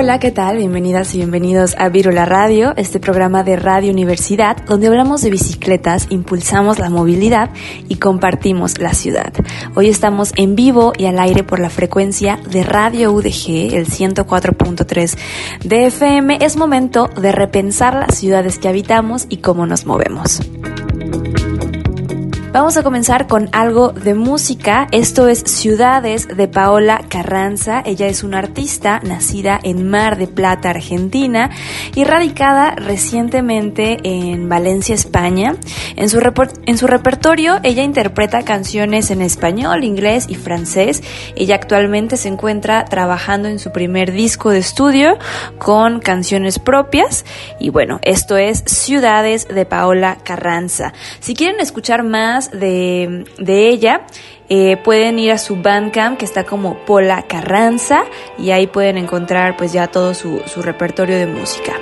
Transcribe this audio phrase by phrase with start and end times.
[0.00, 0.58] Hola, ¿qué tal?
[0.58, 6.06] Bienvenidas y bienvenidos a Virula Radio, este programa de Radio Universidad, donde hablamos de bicicletas,
[6.10, 7.50] impulsamos la movilidad
[7.88, 9.32] y compartimos la ciudad.
[9.74, 15.18] Hoy estamos en vivo y al aire por la frecuencia de Radio UDG, el 104.3
[15.64, 16.38] de FM.
[16.42, 20.40] Es momento de repensar las ciudades que habitamos y cómo nos movemos.
[22.50, 24.88] Vamos a comenzar con algo de música.
[24.90, 27.82] Esto es Ciudades de Paola Carranza.
[27.84, 31.50] Ella es una artista nacida en Mar de Plata, Argentina,
[31.94, 35.56] y radicada recientemente en Valencia, España.
[35.96, 36.20] En su,
[36.64, 41.02] en su repertorio, ella interpreta canciones en español, inglés y francés.
[41.36, 45.18] Ella actualmente se encuentra trabajando en su primer disco de estudio
[45.58, 47.26] con canciones propias.
[47.60, 50.94] Y bueno, esto es Ciudades de Paola Carranza.
[51.20, 54.02] Si quieren escuchar más, de, ella,
[54.48, 58.04] eh, pueden ir a su Bandcamp que está como Pola Carranza
[58.38, 61.74] y ahí pueden encontrar pues ya todo su, su repertorio de música.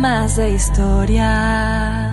[0.00, 2.12] Más de historia.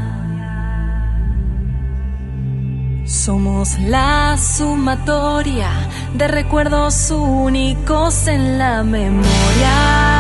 [3.06, 5.70] Somos la sumatoria
[6.14, 10.19] de recuerdos únicos en la memoria.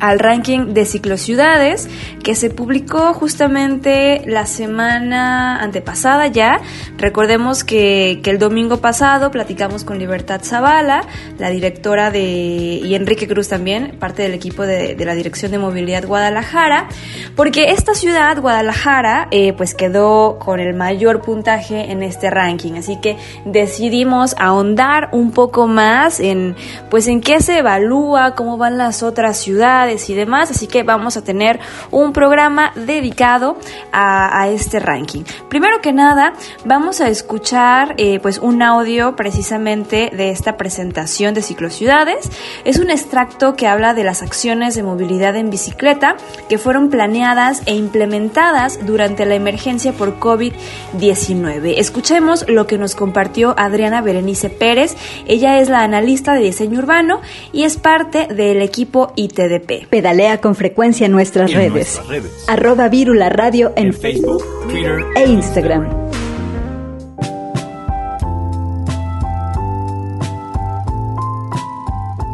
[0.00, 1.88] al ranking de ciclociudades
[2.22, 6.60] que se publicó justamente la semana antepasada ya.
[6.96, 11.02] Recordemos que, que el domingo pasado platicamos con Libertad Zavala,
[11.38, 16.06] la directora de, y Enrique Cruz también, parte del equipo de, la Dirección de Movilidad
[16.06, 16.88] Guadalajara,
[17.36, 22.74] porque esta ciudad, Guadalajara, eh, pues quedó con el mayor puntaje en este ranking.
[22.74, 26.54] Así que decidimos ahondar un poco más en,
[26.90, 31.16] pues en qué se evalúa, cómo van las otras ciudades, y demás, así que vamos
[31.16, 31.58] a tener
[31.90, 33.56] un programa dedicado
[33.92, 35.22] a, este ranking.
[35.48, 36.34] Primero que nada,
[36.64, 42.30] vamos a escuchar eh, pues un audio precisamente de esta presentación de ciclociudades.
[42.64, 46.16] Es un extracto que habla de las acciones de movilidad en bicicleta
[46.48, 51.74] que fueron planeadas e implementadas durante la emergencia por COVID-19.
[51.76, 54.96] Escuchemos lo que nos compartió Adriana Berenice Pérez.
[55.26, 57.20] Ella es la analista de diseño urbano
[57.52, 59.71] y es parte del equipo ITDP.
[59.90, 62.00] Pedalea con frecuencia en nuestras, redes.
[62.48, 65.88] Arroba Virula Radio en, Facebook, Twitter e Instagram.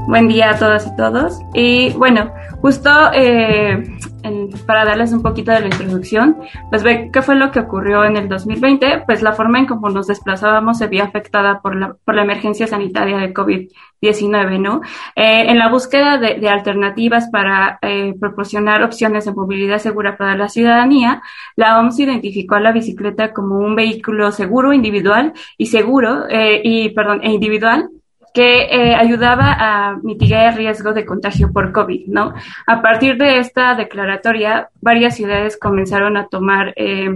[0.09, 1.41] Buen día a todas y todos.
[1.53, 2.33] Y bueno,
[2.63, 3.85] justo eh,
[4.67, 6.37] para darles un poquito de la introducción,
[6.71, 9.89] pues ve qué fue lo que ocurrió en el 2020, pues la forma en cómo
[9.91, 14.81] nos desplazábamos se vio afectada por la, por la emergencia sanitaria de COVID-19, ¿no?
[15.15, 20.49] Eh, en la búsqueda de, alternativas para eh, proporcionar opciones de movilidad segura para la
[20.49, 21.23] ciudadanía,
[21.57, 26.91] la OMS identificó a la bicicleta como un vehículo seguro, individual y seguro, eh, y
[26.91, 27.89] perdón, e individual
[28.35, 32.35] que eh, ayudaba a mitigar el riesgo de contagio por COVID, ¿no?
[32.67, 37.15] A partir de esta declaratoria, varias ciudades comenzaron a tomar eh,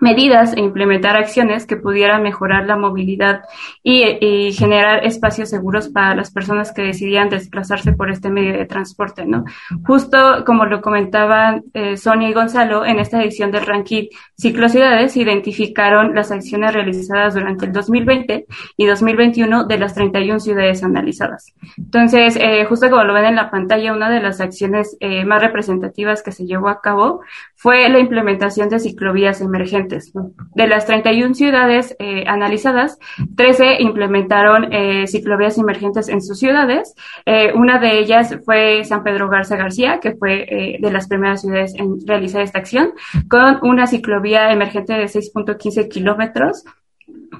[0.00, 3.42] medidas e implementar acciones que pudieran mejorar la movilidad
[3.82, 9.24] y, generar espacios seguros para las personas que decidían desplazarse por este medio de transporte,
[9.24, 9.44] ¿no?
[9.86, 16.14] Justo como lo comentaban eh, Sonia y Gonzalo, en esta edición del ranking Ciclocidades identificaron
[16.14, 18.46] las acciones realizadas durante el 2020
[18.76, 21.52] y 2021 de las 31 ciudades analizadas.
[21.76, 25.42] Entonces, eh, justo como lo ven en la pantalla, una de las acciones eh, más
[25.42, 27.20] representativas que se llevó a cabo
[27.60, 30.14] fue la implementación de ciclovías emergentes
[30.54, 32.98] de las 31 ciudades eh, analizadas,
[33.36, 36.94] 13 implementaron eh, ciclovías emergentes en sus ciudades.
[37.26, 41.74] Eh, una de ellas fue San Pedro Garza García, que fue de las primeras ciudades
[41.74, 42.92] en realizar esta acción,
[43.28, 46.64] con una ciclovía emergente de 6.15 kilómetros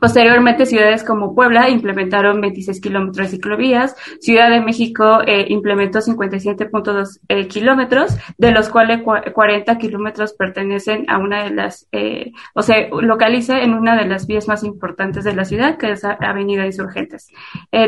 [0.00, 7.20] Posteriormente, ciudades como Puebla implementaron 26 kilómetros de ciclovías, Ciudad de México eh, implementó 57.2
[7.28, 12.88] eh, kilómetros, de los cuales 40 kilómetros pertenecen a una de las, eh, o sea,
[12.88, 17.28] localiza en una de las vías más importantes de la ciudad, que es Avenida Insurgentes.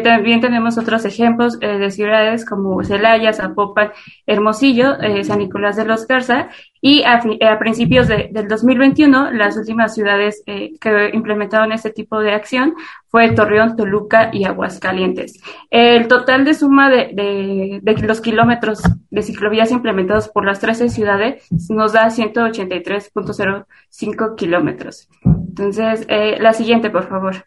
[0.04, 3.92] También tenemos otros ejemplos de ciudades como Celaya, Zapopan,
[4.26, 6.48] Hermosillo, San Nicolás de los Garza
[6.84, 12.18] y a, a principios de, del 2021, las últimas ciudades eh, que implementaron este tipo
[12.18, 12.74] de acción
[13.08, 15.40] fue Torreón, Toluca y Aguascalientes.
[15.70, 21.92] El total de suma de los kilómetros de ciclovías implementados por las 13 ciudades nos
[21.92, 25.08] da 183.05 kilómetros.
[25.24, 27.46] Entonces, eh, la siguiente, por favor.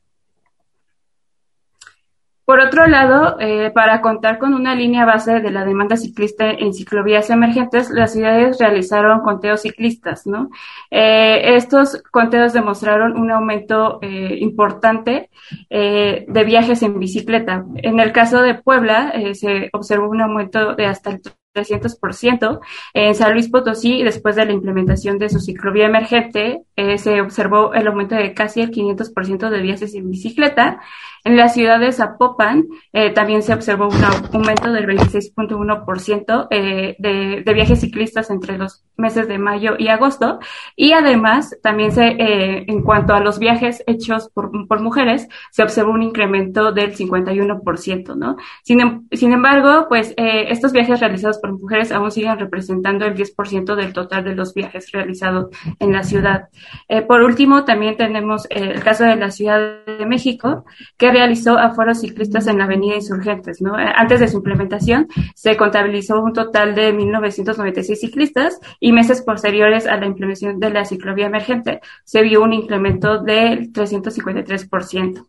[2.46, 6.74] Por otro lado, eh, para contar con una línea base de la demanda ciclista en
[6.74, 10.50] ciclovías emergentes, las ciudades realizaron conteos ciclistas, ¿no?
[10.92, 15.30] Eh, estos conteos demostraron un aumento eh, importante
[15.70, 17.66] de viajes en bicicleta.
[17.76, 21.22] En el caso de Puebla, se observó un aumento de hasta el
[21.56, 22.60] 300%.
[22.94, 26.64] En San Luis Potosí, después de la implementación de su ciclovía emergente,
[26.98, 30.82] se observó el aumento de casi el 500% de viajes en bicicleta.
[31.26, 37.42] En la ciudad de Zapopan eh, también se observó un aumento del 26.1% eh, de,
[37.44, 40.40] de viajes ciclistas entre los meses de mayo y agosto.
[40.76, 45.64] Y además, también se, eh, en cuanto a los viajes hechos por, por mujeres, se
[45.64, 48.38] observó un incremento del 51%, ¿no?
[48.64, 53.16] Sin, em, sin embargo, pues eh, estos viajes realizados por mujeres aún siguen representando el
[53.16, 55.48] 10% del total de los viajes realizados
[55.80, 56.50] en la ciudad.
[56.88, 60.66] Eh, por último, también tenemos el caso de la Ciudad de México,
[60.98, 63.62] que realizó aforos ciclistas en la Avenida Insurgentes.
[63.62, 69.88] Eh, antes de su implementación, se contabilizó un total de 1.996 ciclistas y meses posteriores
[69.88, 75.26] a la implementación de la ciclovía emergente, se vio un incremento del 353%.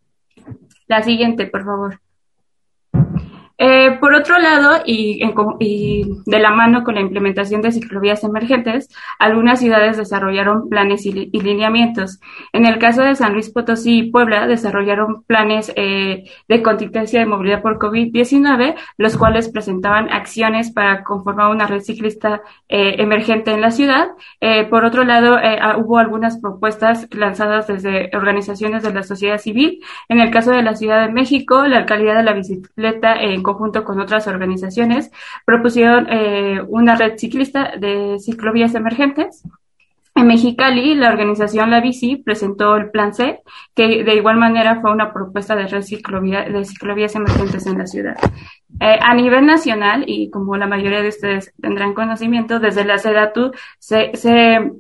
[0.88, 2.00] La siguiente, por favor.
[3.58, 5.20] Eh, por otro lado, y,
[6.26, 12.20] de la mano con la implementación de ciclovías emergentes, algunas ciudades desarrollaron planes y, lineamientos.
[12.52, 17.26] En el caso de San Luis Potosí y Puebla, desarrollaron planes eh, de contingencia de
[17.26, 23.60] movilidad por COVID-19, los cuales presentaban acciones para conformar una red ciclista eh, emergente en
[23.60, 24.08] la ciudad.
[24.70, 29.80] por otro lado, ah, hubo algunas propuestas lanzadas desde organizaciones de la sociedad civil.
[30.08, 33.84] En el caso de la Ciudad de México, la alcaldía de la bicicleta en conjunto
[33.84, 35.10] con otras organizaciones,
[35.44, 39.44] propusieron eh, una red ciclista de ciclovías emergentes.
[40.16, 43.40] En Mexicali, la organización La Bici presentó el Plan C,
[43.74, 47.86] que de igual manera fue una propuesta de red ciclovía, de ciclovías emergentes en la
[47.86, 48.16] ciudad.
[48.80, 53.52] Eh, a nivel nacional, y como la mayoría de ustedes tendrán conocimiento, desde la SEDATU
[53.78, 54.72] se, se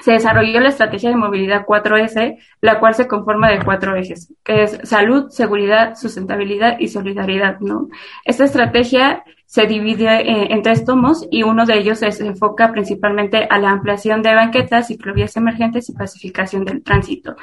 [0.00, 4.62] se desarrolló la estrategia de movilidad 4S, la cual se conforma de cuatro ejes, que
[4.64, 7.88] es salud, seguridad, sustentabilidad y solidaridad, ¿no?
[8.24, 13.48] Esta estrategia se divide eh, en, tres tomos y uno de ellos se enfoca principalmente
[13.50, 17.34] a la ampliación de banquetas, ciclovías emergentes y pacificación del tránsito.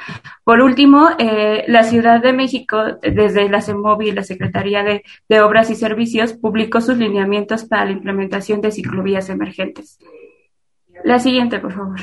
[0.42, 5.40] Por último, eh, la Ciudad de México, desde la CEMOVI y la Secretaría de, de
[5.42, 9.98] Obras y Servicios, publicó sus lineamientos para la implementación de ciclovías emergentes.
[11.04, 12.00] La siguiente, por favor.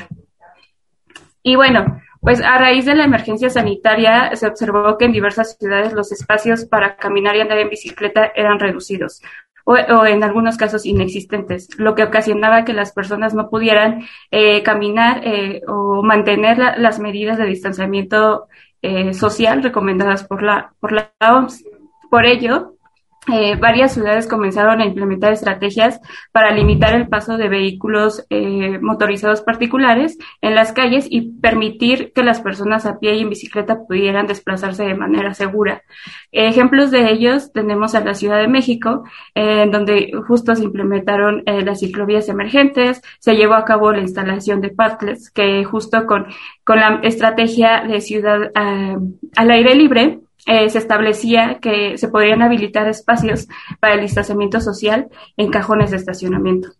[1.46, 5.92] Y bueno, pues a raíz de la emergencia sanitaria se observó que en diversas ciudades
[5.92, 9.22] los espacios para caminar y andar en bicicleta eran reducidos
[9.62, 9.76] o,
[10.06, 15.62] en algunos casos inexistentes, lo que ocasionaba que las personas no pudieran eh, caminar eh,
[15.68, 18.48] o mantener las medidas de distanciamiento
[18.82, 21.64] eh, social recomendadas por la, por la OMS.
[22.10, 22.75] Por ello,
[23.32, 29.40] eh, varias ciudades comenzaron a implementar estrategias para limitar el paso de vehículos eh, motorizados
[29.40, 34.28] particulares en las calles y permitir que las personas a pie y en bicicleta pudieran
[34.28, 35.82] desplazarse de manera segura.
[36.30, 39.04] ejemplos de ellos tenemos a la Ciudad de México,
[39.34, 44.60] en donde justo se implementaron eh, las ciclovías emergentes, se llevó a cabo la instalación
[44.60, 46.26] de parklets, que justo con,
[46.64, 52.88] con la estrategia de ciudad al aire libre, eh, se establecía que se podrían habilitar
[52.88, 53.48] espacios
[53.80, 56.70] para el distanciamiento social en cajones de estacionamiento.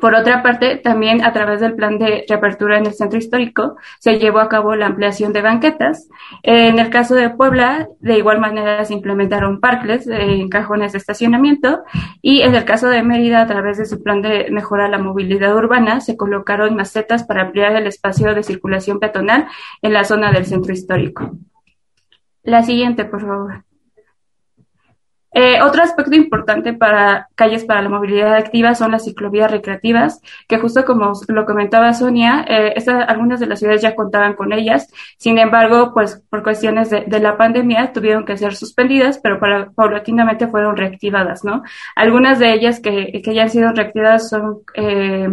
[0.00, 4.20] Por otra parte, también a través del plan de reapertura en el centro histórico se
[4.20, 6.08] llevó a cabo la ampliación de banquetas.
[6.44, 11.80] En el caso de Puebla, de igual manera se implementaron parques en cajones de estacionamiento
[12.22, 15.56] y en el caso de Mérida, a través de su plan de mejora la movilidad
[15.56, 19.48] urbana, se colocaron macetas para ampliar el espacio de circulación peatonal
[19.82, 21.36] en la zona del centro histórico.
[22.42, 23.64] La siguiente, por favor.
[25.32, 30.58] Eh, otro aspecto importante para calles para la movilidad activa son las ciclovías recreativas, que
[30.58, 32.74] justo como lo comentaba Sonia, eh,
[33.06, 34.88] algunas de las ciudades ya contaban con ellas.
[35.18, 40.48] Sin embargo, pues por cuestiones de, la pandemia tuvieron que ser suspendidas, pero para, paulatinamente
[40.48, 41.62] fueron reactivadas, ¿no?
[41.94, 45.28] Algunas de ellas que, que ya han sido reactivadas son eh,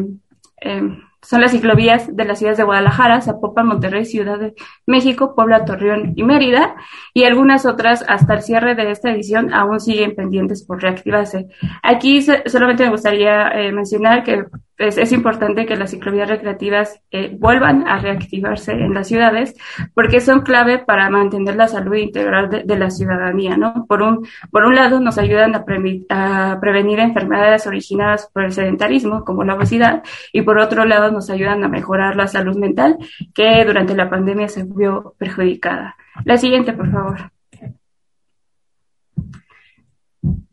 [0.61, 4.53] eh son las ciclovías de las ciudades de Guadalajara, Zapopan, Monterrey, Ciudad de
[4.85, 6.75] México, Puebla, Torreón y Mérida,
[7.13, 11.47] y algunas otras hasta el cierre de esta edición aún siguen pendientes por reactivarse.
[11.83, 14.45] Aquí solamente me gustaría eh, mencionar que
[14.77, 19.55] pues, es importante que las ciclovías recreativas eh, vuelvan a reactivarse en las ciudades
[19.95, 23.85] porque son clave para mantener la salud integral de, la ciudadanía, ¿no?
[23.87, 25.65] Por un, por un lado, nos ayudan a,
[26.09, 31.29] a, prevenir enfermedades originadas por el sedentarismo, como la obesidad, y por otro lado, nos
[31.31, 32.97] ayudan a mejorar la salud mental,
[33.33, 35.95] que durante la pandemia se vio perjudicada.
[36.23, 37.36] La siguiente, por favor.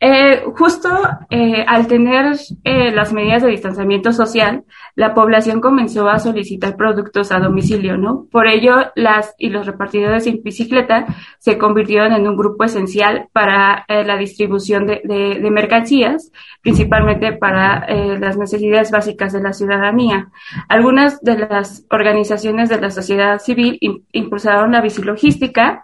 [0.06, 0.90] Eh, justo
[1.30, 4.64] eh, al tener eh, las medidas de distanciamiento social,
[4.96, 8.26] la población comenzó a solicitar productos a domicilio, ¿no?
[8.30, 11.06] Por ello, las y los repartidores en bicicleta
[11.38, 16.30] se convirtieron en un grupo esencial para la distribución de, de, mercancías,
[16.60, 17.86] principalmente para
[18.18, 20.28] las necesidades básicas de la ciudadanía.
[20.68, 23.78] Algunas de las organizaciones de la sociedad civil
[24.12, 25.83] impulsaron la bicilogística,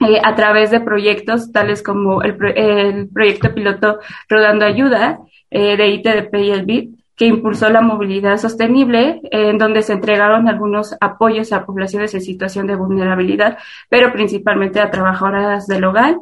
[0.00, 2.36] eh, a través de proyectos tales como el,
[3.08, 3.98] proyecto piloto
[4.28, 9.80] Rodando Ayuda eh, de ITDP y el BID, que impulsó la movilidad sostenible, en donde
[9.80, 13.56] se entregaron algunos apoyos a poblaciones en situación de vulnerabilidad,
[13.88, 16.16] pero principalmente a trabajadoras del hogar.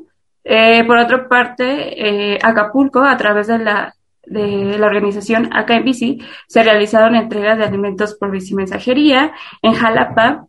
[0.45, 3.95] Eh, por otra parte, Acapulco, a través de la
[4.26, 9.33] de la organización Acá en Bici, se realizaron entregas de alimentos por bicimensajería.
[9.62, 10.47] En Jalapa,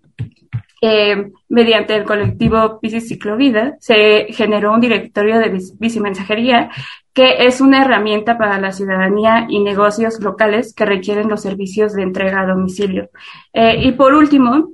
[1.49, 6.69] mediante el colectivo Bici Ciclovida, se generó un directorio de bicimensajería
[7.13, 12.03] que es una herramienta para la ciudadanía y negocios locales que requieren los servicios de
[12.03, 13.09] entrega a domicilio.
[13.53, 14.69] Eh, y por último,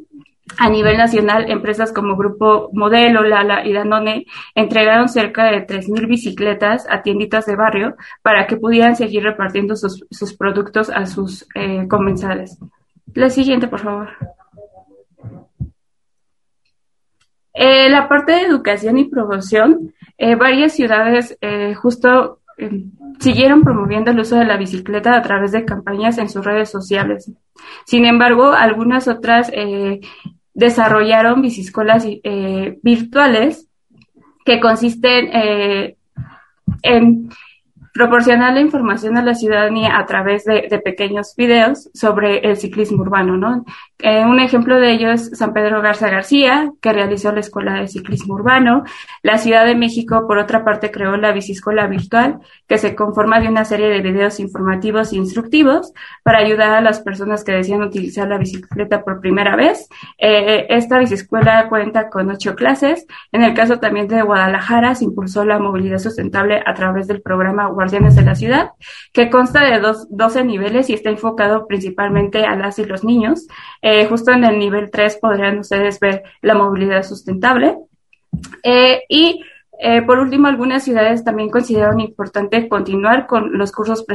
[0.58, 6.88] a nivel nacional, empresas como Grupo Modelo, Lala y Danone entregaron cerca de 3.000 bicicletas
[6.90, 12.58] a tienditas de barrio para que pudieran seguir repartiendo sus, productos a sus eh, comensales.
[13.14, 14.10] La siguiente, por favor.
[17.54, 22.40] Eh, la parte de educación y promoción, eh, varias ciudades eh, justo
[23.20, 27.32] siguieron promoviendo el uso de la bicicleta a través de campañas en sus redes sociales.
[27.86, 29.52] Sin embargo, algunas otras
[30.54, 32.06] desarrollaron biciscolas
[32.84, 33.68] virtuales
[34.46, 35.96] que consisten
[36.84, 37.30] en
[37.94, 43.38] proporcionar la información a la ciudadanía a través de, pequeños videos sobre el ciclismo urbano,
[43.38, 43.66] ¿no?
[44.00, 47.88] Eh, un ejemplo de ello es San Pedro Garza García, que realizó la Escuela de
[47.88, 48.84] Ciclismo Urbano.
[49.22, 53.48] La Ciudad de México, por otra parte, creó la Biciscola Virtual, que se conforma de
[53.48, 58.28] una serie de videos informativos e instructivos para ayudar a las personas que desean utilizar
[58.28, 59.88] la bicicleta por primera vez.
[60.18, 63.06] Eh, esta bicicleta cuenta con ocho clases.
[63.32, 67.68] En el caso también de Guadalajara, se impulsó la movilidad sustentable a través del programa
[67.90, 68.72] De la Ciudad,
[69.12, 73.48] que consta de dos, 12 niveles y está enfocado principalmente a las y los niños.
[73.82, 77.78] Eh, justo en el nivel 3 podrían ustedes ver la movilidad sustentable.
[78.64, 79.44] Eh, y
[79.80, 84.06] eh, por último, algunas ciudades también consideraron importante continuar con los cursos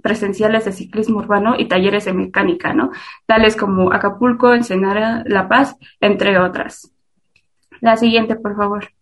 [0.00, 2.92] presenciales de ciclismo urbano y talleres de mecánica, ¿no?
[3.26, 6.92] Tales como Acapulco, Ensenada, La Paz, entre otras.
[7.80, 8.92] La siguiente, por favor.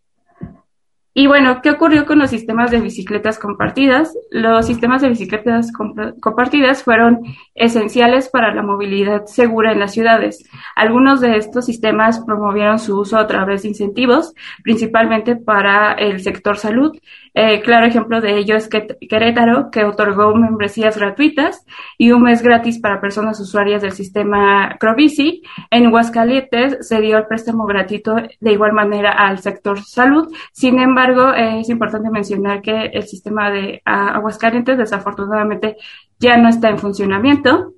[1.19, 4.15] Y bueno, ¿qué ocurrió con los sistemas de bicicletas compartidas?
[4.31, 5.73] Los sistemas de bicicletas
[6.21, 7.23] compartidas fueron
[7.55, 10.45] esenciales para la movilidad segura en las ciudades.
[10.75, 16.59] Algunos de estos sistemas promovieron su uso a través de incentivos, principalmente para el sector
[16.59, 16.95] salud.
[17.39, 21.67] Eh, claro ejemplo de ello es que Querétaro, que otorgó membresías gratuitas
[21.99, 25.43] y un mes gratis para personas usuarias del sistema Crobici.
[25.71, 30.35] En Huascalientes se dio el préstamo gratuito de igual manera al sector salud.
[30.53, 35.77] Sin embargo, eh, es importante mencionar que el sistema de Aguascalientes desafortunadamente
[36.19, 37.75] ya no está en funcionamiento.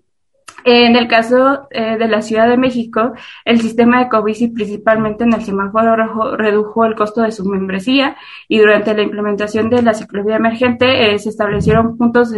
[0.71, 3.15] En el caso eh, de la Ciudad de México,
[3.47, 8.19] el sistema de Covici, principalmente en el semáforo rojo, redujo el costo de su membresía
[8.49, 12.35] y durante la implementación de la ciclovía emergente eh, se establecieron puntos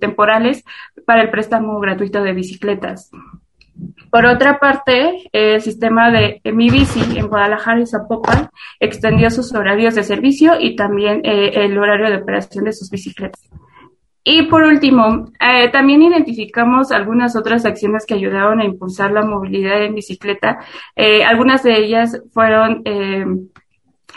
[0.00, 0.64] temporales
[1.04, 3.10] para el préstamo gratuito de bicicletas.
[4.10, 8.48] Por otra parte, el sistema de Mi Bici en Guadalajara y Zapopan
[8.80, 13.46] extendió sus horarios de servicio y también eh, el horario de operación de sus bicicletas.
[14.24, 19.82] Y por último, eh, también identificamos algunas otras acciones que ayudaron a impulsar la movilidad
[19.82, 20.58] en bicicleta.
[20.96, 22.82] Eh, algunas de ellas fueron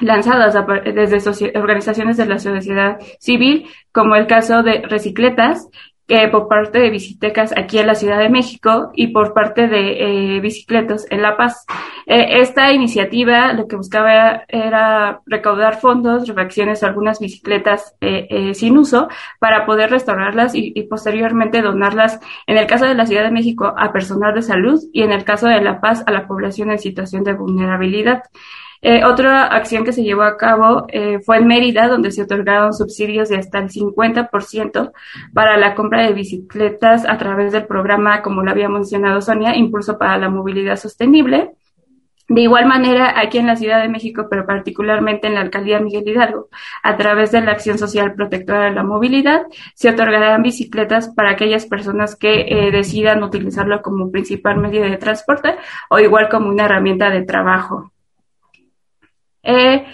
[0.01, 0.55] lanzadas
[0.93, 5.67] desde organizaciones de la sociedad civil, como el caso de Recicletas,
[6.31, 10.39] por parte de Bicitecas aquí en la Ciudad de México y por parte de eh,
[10.41, 11.65] Bicicletos en La Paz.
[12.05, 18.53] Eh, esta iniciativa lo que buscaba era recaudar fondos, refacciones a algunas bicicletas eh, eh,
[18.53, 19.07] sin uso
[19.39, 23.93] para poder restaurarlas y, posteriormente donarlas, en el caso de la Ciudad de México, a
[23.93, 27.23] personal de salud y en el caso de La Paz, a la población en situación
[27.23, 28.23] de vulnerabilidad.
[28.83, 32.73] Eh, otra acción que se llevó a cabo eh, fue en Mérida, donde se otorgaron
[32.73, 34.91] subsidios de hasta el 50%
[35.33, 39.99] para la compra de bicicletas a través del programa, como lo había mencionado Sonia, Impulso
[39.99, 41.51] para la Movilidad Sostenible.
[42.27, 46.07] De igual manera, aquí en la Ciudad de México, pero particularmente en la alcaldía Miguel
[46.07, 46.47] Hidalgo,
[46.81, 49.43] a través de la Acción Social Protectora de la Movilidad,
[49.75, 55.55] se otorgarán bicicletas para aquellas personas que eh, decidan utilizarlo como principal medio de transporte
[55.89, 57.91] o igual como una herramienta de trabajo.
[59.43, 59.85] Eh,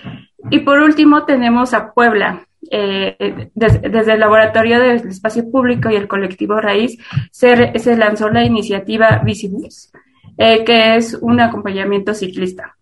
[0.49, 2.43] y por último tenemos a Puebla.
[2.69, 6.97] eh, desde el Laboratorio del Espacio Público y el colectivo Raíz
[7.31, 9.91] se, se lanzó la iniciativa Visibus,
[10.37, 12.76] eh, que es un acompañamiento ciclista.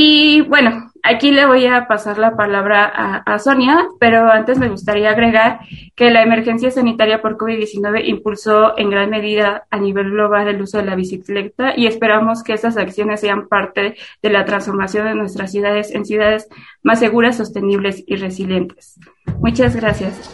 [0.00, 5.10] Y bueno, aquí le voy a pasar la palabra a, Sonia, pero antes me gustaría
[5.10, 5.58] agregar
[5.96, 10.78] que la emergencia sanitaria por COVID-19 impulsó en gran medida a nivel global el uso
[10.78, 15.50] de la bicicleta y esperamos que estas acciones sean parte de la transformación de nuestras
[15.50, 16.46] ciudades en ciudades
[16.84, 19.00] más seguras, sostenibles y resilientes.
[19.40, 20.32] Muchas gracias.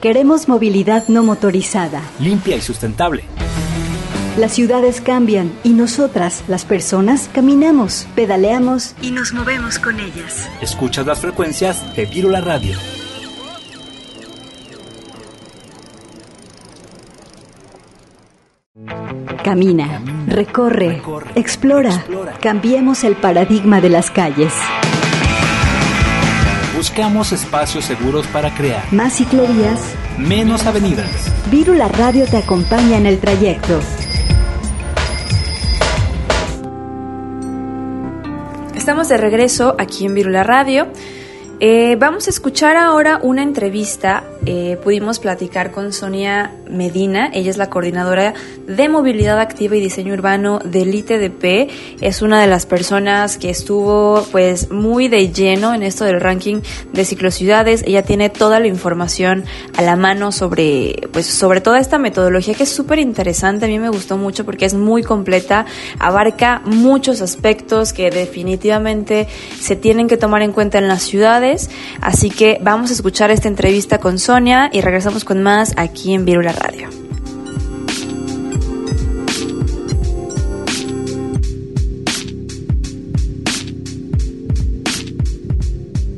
[0.00, 2.02] Queremos movilidad no motorizada.
[2.18, 3.22] Limpia y sustentable.
[4.38, 10.48] Las ciudades cambian y nosotras, las personas, caminamos, pedaleamos y nos movemos con ellas.
[10.62, 12.78] Escuchas las frecuencias de Virula Radio.
[19.44, 21.02] Camina, recorre,
[21.34, 22.02] explora,
[22.40, 24.54] cambiemos el paradigma de las calles.
[26.74, 31.30] Buscamos espacios seguros para crear más ciclovías, menos avenidas.
[31.50, 33.78] Virula Radio te acompaña en el trayecto.
[38.82, 40.88] Estamos de regreso aquí en Virula Radio.
[41.64, 44.24] Eh, vamos a escuchar ahora una entrevista.
[44.46, 47.30] Eh, pudimos platicar con Sonia Medina.
[47.32, 48.34] Ella es la coordinadora
[48.66, 51.70] de movilidad activa y diseño urbano del ITDP.
[52.00, 56.62] Es una de las personas que estuvo pues muy de lleno en esto del ranking
[56.92, 57.84] de ciclociudades.
[57.86, 59.44] Ella tiene toda la información
[59.76, 63.66] a la mano sobre pues sobre toda esta metodología que es súper interesante.
[63.66, 65.66] A mí me gustó mucho porque es muy completa,
[66.00, 69.28] abarca muchos aspectos que definitivamente
[69.60, 71.51] se tienen que tomar en cuenta en las ciudades
[72.00, 76.24] Así que vamos a escuchar esta entrevista con Sonia y regresamos con más aquí en
[76.24, 76.88] Virula Radio.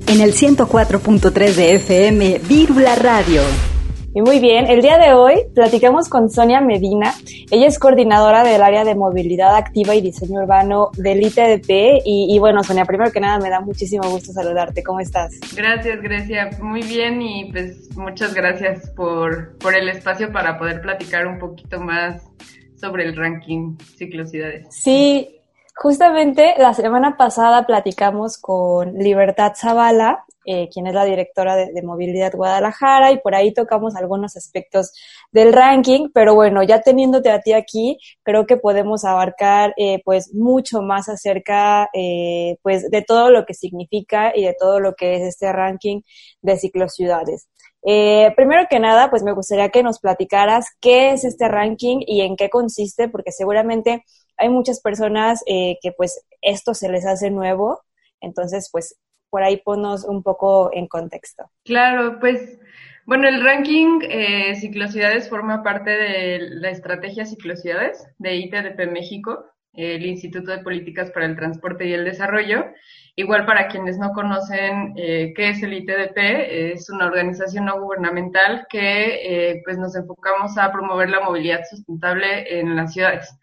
[0.06, 3.42] En el 104.3 de FM, Virula Radio.
[4.14, 7.12] Y muy bien, el día de hoy platicamos con Sonia Medina.
[7.50, 12.02] Ella es coordinadora del área de movilidad activa y diseño urbano del ITDP.
[12.04, 14.82] Y, bueno, Sonia, primero que nada me da muchísimo gusto saludarte.
[14.82, 15.32] ¿Cómo estás?
[15.54, 16.50] Gracias, Grecia.
[16.60, 21.80] Muy bien y pues muchas gracias por, por el espacio para poder platicar un poquito
[21.80, 22.22] más
[22.76, 24.66] sobre el ranking ciclocidades.
[24.70, 25.40] Sí,
[25.76, 32.32] Justamente la semana pasada platicamos con Libertad Zavala, eh, quien es la directora de, Movilidad
[32.34, 34.92] Guadalajara, y por ahí tocamos algunos aspectos
[35.32, 40.34] del ranking, pero bueno, ya teniéndote a ti aquí, creo que podemos abarcar eh, pues
[40.34, 45.16] mucho más acerca eh, pues de todo lo que significa y de todo lo que
[45.16, 46.00] es este ranking
[46.42, 47.48] de ciclociudades.
[47.86, 52.22] Eh, primero que nada, pues me gustaría que nos platicaras qué es este ranking y
[52.22, 54.04] en qué consiste, porque seguramente
[54.38, 57.82] hay muchas personas eh, que pues esto se les hace nuevo,
[58.22, 58.96] entonces pues
[59.34, 61.50] por ahí ponnos un poco en contexto.
[61.64, 62.60] Claro, pues
[63.04, 70.06] bueno, el ranking eh, Ciclocidades forma parte de la estrategia Ciclocidades de ITDP México, el
[70.06, 72.66] Instituto de Políticas para el Transporte y el Desarrollo.
[73.16, 76.16] Igual para quienes no conocen eh, qué es el ITDP,
[76.74, 82.60] es una organización no gubernamental que eh, pues nos enfocamos a promover la movilidad sustentable
[82.60, 83.36] en las ciudades.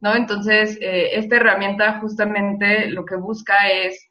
[0.00, 0.14] ¿no?
[0.14, 4.07] Entonces, eh, esta herramienta justamente lo que busca es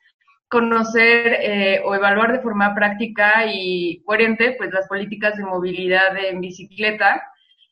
[0.49, 6.41] conocer eh, o evaluar de forma práctica y coherente pues las políticas de movilidad en
[6.41, 7.21] bicicleta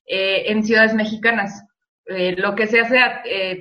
[0.05, 1.63] eh, en ciudades mexicanas.
[2.38, 2.99] lo que se hace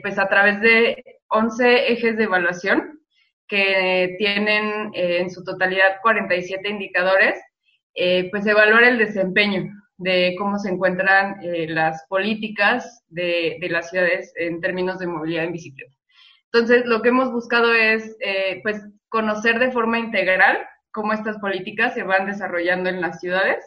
[0.02, 3.00] pues a través de 11 ejes de evaluación
[3.48, 7.40] que tienen en su totalidad 47 indicadores,
[8.30, 14.32] pues evaluar el desempeño de cómo se encuentran eh, las políticas de, de, las ciudades
[14.36, 15.93] en términos de movilidad en bicicleta.
[16.54, 20.56] Entonces, lo que hemos buscado es, eh, pues, conocer de forma integral
[20.92, 23.64] cómo estas políticas se van desarrollando en las ciudades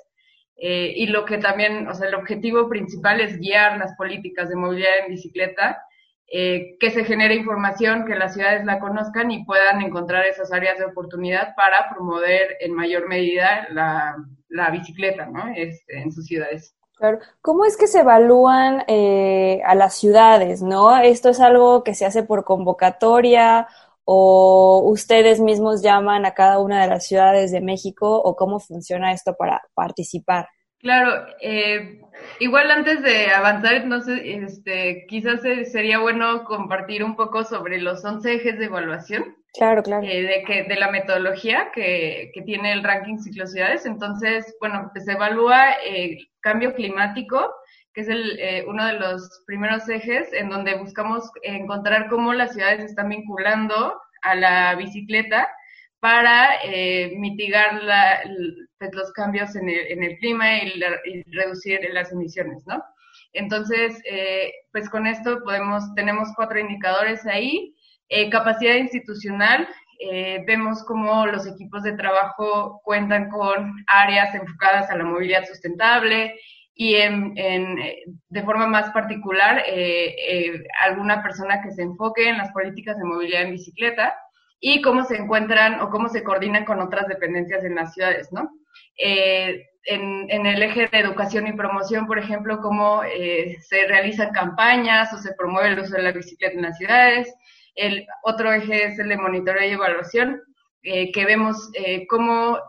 [0.56, 4.56] eh, y lo que también, o sea, el objetivo principal es guiar las políticas de
[4.56, 5.84] movilidad en bicicleta,
[6.30, 10.86] que se genere información, que las ciudades la conozcan y puedan encontrar esas áreas de
[10.86, 14.16] oportunidad para promover en mayor medida la,
[14.50, 15.48] la bicicleta ¿no?
[15.56, 16.77] Este, en sus ciudades.
[16.98, 17.20] Claro.
[17.42, 20.98] ¿Cómo es que se evalúan eh, a las ciudades, no?
[20.98, 23.68] ¿Esto es algo que se hace por convocatoria
[24.04, 29.12] o ustedes mismos llaman a cada una de las ciudades de México o cómo funciona
[29.12, 30.48] esto para participar?
[30.80, 32.02] Claro, eh,
[32.40, 38.04] igual antes de avanzar, no sé, este, quizás sería bueno compartir un poco sobre los
[38.06, 39.38] 11 ejes de evaluación.
[39.54, 40.06] Claro, claro.
[40.06, 43.86] Eh, de, que, de la metodología que, que tiene el ranking ciclocidades.
[43.86, 47.54] Entonces, bueno, pues se evalúa el cambio climático,
[47.94, 52.54] que es el, eh, uno de los primeros ejes en donde buscamos encontrar cómo las
[52.54, 55.50] ciudades están vinculando a la bicicleta
[56.00, 58.22] para eh, mitigar la,
[58.78, 60.80] pues, los cambios en el, en el clima y,
[61.32, 62.84] reducir las emisiones, ¿no?
[63.34, 67.76] Entonces, eh, pues con esto podemos, tenemos cuatro indicadores ahí.
[68.10, 69.68] Eh, capacidad institucional,
[70.00, 76.40] eh, vemos cómo los equipos de trabajo cuentan con áreas enfocadas a la movilidad sustentable
[76.76, 77.80] y en, en,
[78.30, 79.64] de forma más particular
[80.84, 84.14] alguna persona que se enfoque en las políticas de movilidad en bicicleta
[84.60, 88.50] y cómo se encuentran o cómo se coordinan con otras dependencias en las ciudades, ¿no?
[88.98, 95.14] Eh, en, el eje de educación y promoción, por ejemplo, cómo eh, se realizan campañas
[95.14, 97.34] o se promueve el uso de la bicicleta en las ciudades.
[97.78, 100.42] El otro eje es el de monitoreo y evaluación,
[100.84, 101.72] eh, que vemos
[102.10, 102.60] cómo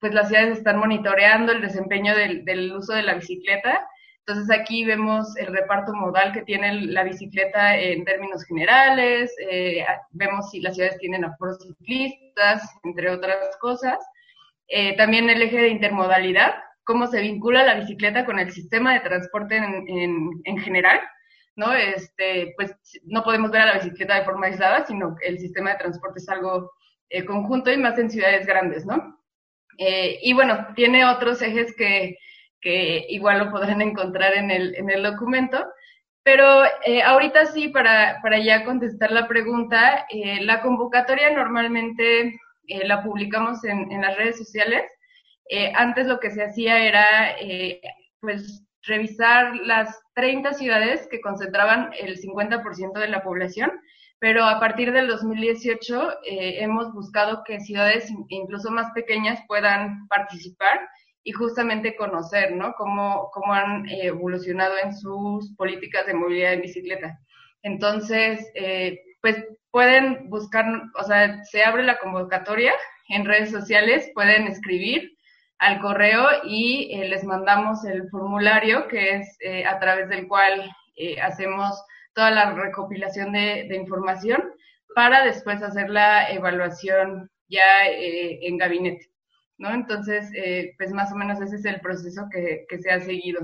[0.00, 3.86] pues, las ciudades están monitoreando el desempeño del, uso de la bicicleta
[4.26, 10.50] entonces aquí vemos el reparto modal que tiene la bicicleta en términos generales, eh, vemos
[10.50, 13.98] si las ciudades tienen aforos ciclistas, entre otras cosas.
[14.68, 19.00] Eh, también el eje de intermodalidad, cómo se vincula la bicicleta con el sistema de
[19.00, 21.00] transporte en, general,
[21.56, 21.72] ¿no?
[21.72, 25.70] Este, pues no podemos ver a la bicicleta de forma aislada, sino que el sistema
[25.70, 26.72] de transporte es algo
[27.10, 29.20] eh, conjunto y más en ciudades grandes, ¿no?
[29.76, 32.16] y bueno, tiene otros ejes que
[32.64, 35.64] que igual lo podrán encontrar en el, en el documento.
[36.24, 42.86] Pero eh, ahorita sí, para, para, ya contestar la pregunta, eh, la convocatoria normalmente eh,
[42.86, 44.82] la publicamos en, en, las redes sociales.
[45.74, 47.36] antes lo que se hacía era,
[48.20, 53.70] pues, revisar las 30 ciudades que concentraban el 50% de la población,
[54.18, 60.80] pero a partir del 2018 hemos buscado que ciudades incluso más pequeñas puedan participar
[61.24, 62.74] y justamente conocer, ¿no?
[62.74, 67.18] Cómo, cómo han eh, evolucionado en sus políticas de movilidad en bicicleta.
[67.62, 70.66] Entonces, eh, pues pueden buscar,
[71.00, 72.74] o sea, se abre la convocatoria
[73.08, 75.13] en redes sociales, pueden escribir
[75.58, 80.70] al correo y eh, les mandamos el formulario que es a través del cual
[81.22, 81.82] hacemos
[82.14, 84.42] toda la recopilación de, información
[84.94, 89.14] para después hacer la evaluación ya en gabinete.
[89.58, 89.72] ¿no?
[89.72, 93.40] Entonces, eh, pues más o menos ese es el proceso que, que se ha seguido.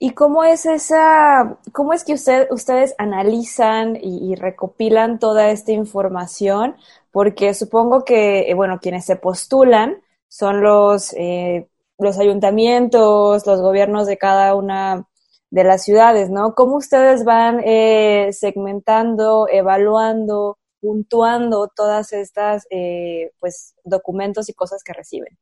[0.00, 6.76] ¿Y cómo es esa, cómo es que usted, ustedes analizan y, recopilan toda esta información?
[7.10, 14.06] Porque supongo que, eh, bueno, quienes se postulan son los, eh, los ayuntamientos, los gobiernos
[14.06, 15.06] de cada una
[15.50, 16.54] de las ciudades, ¿no?
[16.54, 24.92] ¿Cómo ustedes van eh, segmentando, evaluando puntuando todas estas eh, pues documentos y cosas que
[24.92, 25.36] reciben?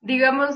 [0.00, 0.54] Digamos,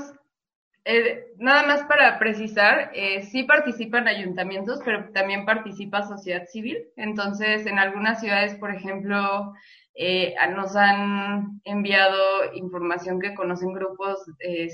[0.85, 6.77] eh, nada más para precisar, eh, sí participan ayuntamientos, pero también participa sociedad civil.
[6.95, 9.53] Entonces, en algunas ciudades, por ejemplo,
[9.95, 14.19] eh, nos han enviado información que conocen grupos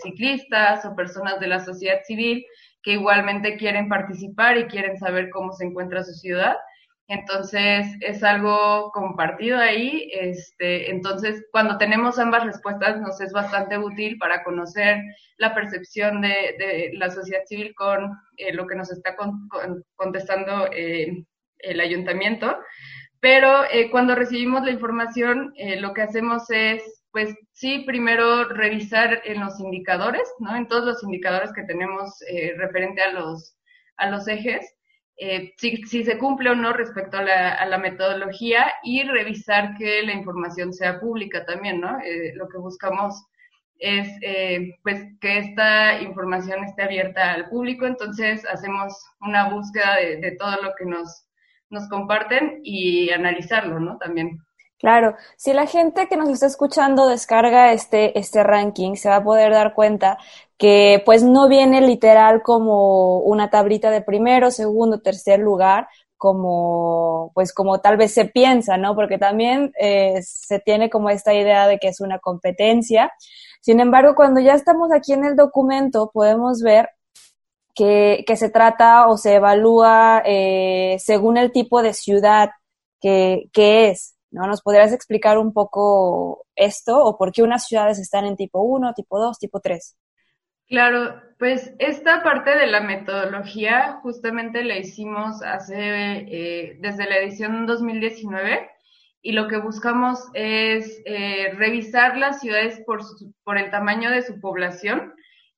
[0.01, 2.45] ciclistas o personas de la sociedad civil
[2.83, 6.55] que igualmente quieren participar y quieren saber cómo se encuentra su ciudad.
[7.07, 10.09] Entonces, es algo compartido ahí.
[10.13, 15.01] Este, entonces, cuando tenemos ambas respuestas, nos es bastante útil para conocer
[15.37, 19.15] la percepción de, la sociedad civil con eh, lo que nos está
[19.97, 21.25] contestando eh,
[21.59, 22.57] el ayuntamiento.
[23.21, 29.39] Pero eh, cuando recibimos la información, lo que hacemos es, pues sí, primero revisar en
[29.39, 30.55] los indicadores, ¿no?
[30.55, 32.19] En todos los indicadores que tenemos
[32.57, 33.55] referente a los,
[33.97, 34.65] a los ejes
[35.23, 37.23] eh, si, se cumple o no respecto a
[37.65, 41.99] la, metodología y revisar que la información sea pública también, ¿no?
[42.03, 43.23] Eh, lo que buscamos
[43.77, 50.17] es eh, pues que esta información esté abierta al público, entonces hacemos una búsqueda de,
[50.17, 51.27] de, todo lo que nos,
[51.71, 53.97] nos comparten y analizarlo, ¿no?
[53.97, 54.39] También.
[54.77, 59.23] Claro, si la gente que nos está escuchando descarga este, este ranking, se va a
[59.23, 60.17] poder dar cuenta
[60.57, 67.53] que pues no viene literal como una tablita de primero, segundo, tercer lugar, como pues
[67.53, 68.95] como tal vez se piensa, ¿no?
[68.95, 73.11] Porque también eh, se tiene como esta idea de que es una competencia.
[73.61, 76.89] Sin embargo, cuando ya estamos aquí en el documento, podemos ver
[78.25, 82.51] que, se trata o se evalúa eh, según el tipo de ciudad
[82.99, 84.15] que, que es.
[84.29, 84.47] ¿no?
[84.47, 88.93] ¿Nos podrías explicar un poco esto o por qué unas ciudades están en tipo 1,
[88.93, 89.97] tipo 2, tipo 3?
[90.67, 97.65] Claro, pues esta parte de la metodología justamente la hicimos hace, eh, desde la edición
[97.65, 98.69] 2019
[99.21, 103.01] y lo que buscamos es eh, revisar las ciudades por,
[103.43, 105.13] por el tamaño de su población,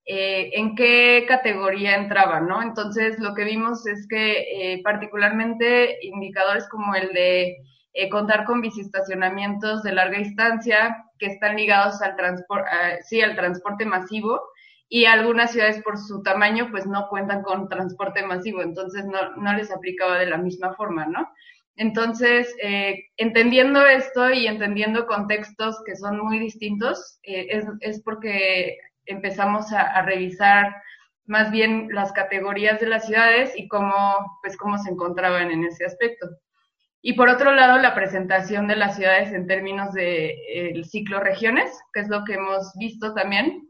[0.06, 2.62] eh, en qué categoría entraban, ¿no?
[2.62, 7.58] Entonces lo que vimos es que particularmente indicadores como el de
[7.96, 12.72] eh, contar con biciestacionamientos de larga distancia que están ligados al transporte,
[13.04, 14.42] sí, al transporte masivo
[14.90, 19.54] y algunas ciudades por su tamaño pues no cuentan con transporte masivo, entonces no, no
[19.54, 21.30] les aplicaba de la misma forma, ¿no?
[21.76, 28.78] Entonces, eh, entendiendo esto y entendiendo contextos que son muy distintos, eh, es, es, porque
[29.06, 30.76] empezamos a, a, revisar
[31.26, 33.94] más bien las categorías de las ciudades y cómo,
[34.42, 36.28] pues, cómo se encontraban en ese aspecto.
[37.06, 40.36] Y por otro lado, la presentación de las ciudades en términos de
[40.72, 43.68] el ciclo regiones, que es lo que hemos visto también,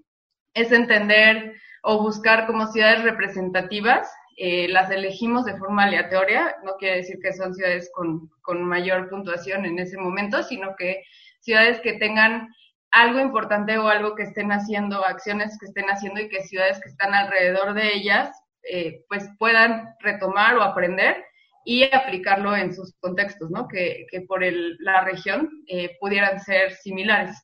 [0.54, 4.08] es entender o buscar como ciudades representativas.
[4.38, 9.10] Eh, las elegimos de forma aleatoria, no quiere decir que son ciudades con, con mayor
[9.10, 11.04] puntuación en ese momento, sino que
[11.39, 12.54] ciudades que tengan
[12.93, 16.89] algo importante o algo que estén haciendo, acciones que estén haciendo y que ciudades que
[16.89, 18.29] están alrededor de ellas,
[18.63, 21.25] eh, pues puedan retomar o aprender
[21.65, 23.67] y aplicarlo en sus contextos, ¿no?
[23.67, 27.36] Que, que por el, la región eh, pudieran ser similares.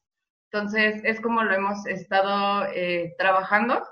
[0.51, 3.83] Entonces, es como lo hemos estado eh, trabajando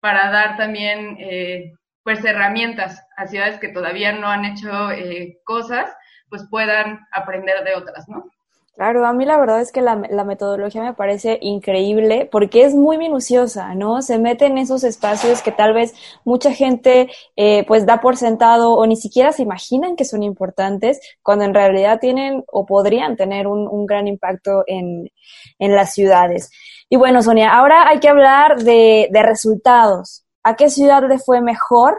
[0.00, 1.72] para dar también, eh,
[2.04, 5.92] pues, herramientas a ciudades que todavía no han hecho eh, cosas,
[6.28, 8.24] pues puedan aprender de otras, ¿no?
[8.76, 12.98] Claro, a mí la verdad es que la, metodología me parece increíble porque es muy
[12.98, 14.02] minuciosa, ¿no?
[14.02, 15.94] Se mete en esos espacios que tal vez
[16.26, 21.00] mucha gente eh, pues da por sentado o ni siquiera se imaginan que son importantes
[21.22, 25.10] cuando en realidad tienen o podrían tener un, un gran impacto en,
[25.58, 26.50] en, las ciudades.
[26.90, 30.26] Y bueno, Sonia, ahora hay que hablar de, de resultados.
[30.42, 31.96] ¿A qué ciudad le fue mejor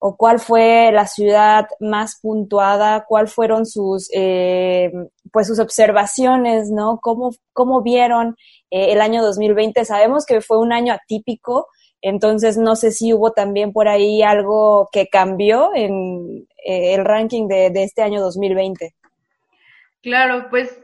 [0.00, 4.92] o cuál fue la ciudad más puntuada, cuál fueron sus, eh,
[5.32, 7.00] pues sus observaciones, ¿no?
[7.02, 8.36] ¿Cómo, cómo vieron
[8.70, 9.84] eh, el año 2020?
[9.84, 11.66] Sabemos que fue un año atípico,
[12.00, 17.48] entonces no sé si hubo también por ahí algo que cambió en eh, el ranking
[17.48, 18.94] de, de este año 2020.
[20.00, 20.78] Claro, pues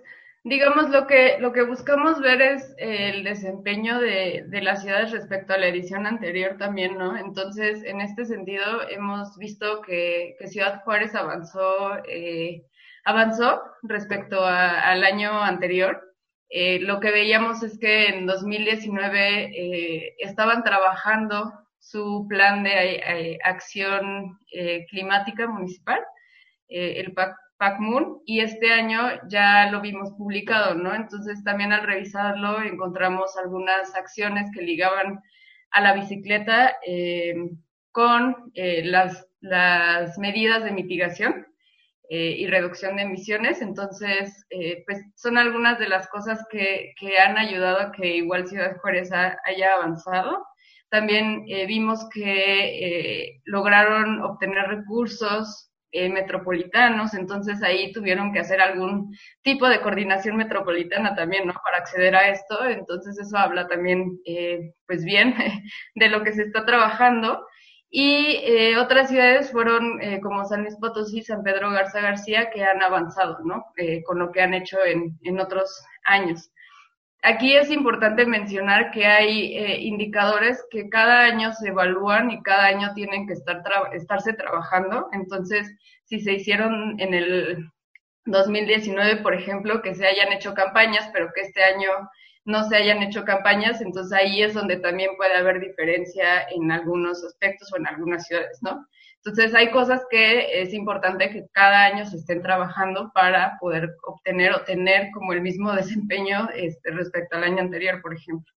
[0.46, 5.54] Digamos, lo que, lo que buscamos ver es el desempeño de, de, las ciudades respecto
[5.54, 7.16] a la edición anterior también, ¿no?
[7.16, 12.62] Entonces, en este sentido, hemos visto que, que Ciudad Juárez avanzó, eh,
[13.06, 16.14] avanzó respecto al año anterior.
[16.50, 23.38] Eh, lo que veíamos es que en 2019 eh, estaban trabajando su plan de eh,
[23.44, 26.00] acción eh, climática municipal,
[26.68, 30.94] el PAC PacMoon y este año ya lo vimos publicado, ¿no?
[30.94, 35.20] Entonces también al revisarlo encontramos algunas acciones que ligaban
[35.70, 37.34] a la bicicleta eh,
[37.94, 41.46] con eh, las, las medidas de mitigación
[42.10, 43.62] eh, y reducción de emisiones.
[43.62, 48.48] Entonces, eh, pues son algunas de las cosas que, que han ayudado a que igual
[48.48, 50.44] Ciudad Juárez ha, haya avanzado.
[50.90, 59.68] También vimos que lograron obtener recursos eh, metropolitanos, entonces ahí tuvieron que hacer algún tipo
[59.68, 61.54] de coordinación metropolitana también, ¿no?
[61.64, 65.36] Para acceder a esto, entonces eso habla también, eh, pues bien,
[65.94, 67.46] de lo que se está trabajando.
[67.90, 72.64] Y eh, otras ciudades fueron eh, como San Luis Potosí, San Pedro Garza García, que
[72.64, 73.64] han avanzado, ¿no?
[74.04, 76.50] Con lo que han hecho en, en otros años.
[77.26, 82.66] Aquí es importante mencionar que hay eh, indicadores que cada año se evalúan y cada
[82.66, 85.08] año tienen que estar tra estarse trabajando.
[85.12, 87.70] Entonces, si se hicieron en el
[88.26, 91.88] 2019, por ejemplo, que se hayan hecho campañas, pero que este año
[92.44, 97.24] no se hayan hecho campañas, entonces ahí es donde también puede haber diferencia en algunos
[97.24, 98.86] aspectos o en algunas ciudades, ¿no?
[99.24, 104.52] Entonces hay cosas que es importante que cada año se estén trabajando para poder obtener
[104.52, 108.52] o tener como el mismo desempeño este, respecto al año anterior, por ejemplo.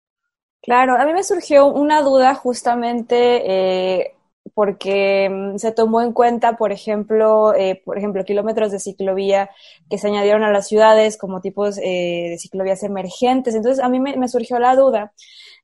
[0.63, 4.15] Claro, a mí me surgió una duda justamente eh,
[4.55, 9.51] porque mm, se tomó en cuenta, por ejemplo, eh, por ejemplo, kilómetros de ciclovía
[9.89, 13.53] que se añadieron a las ciudades como tipos eh, de ciclovías emergentes.
[13.53, 15.13] Entonces a mí me, me surgió la duda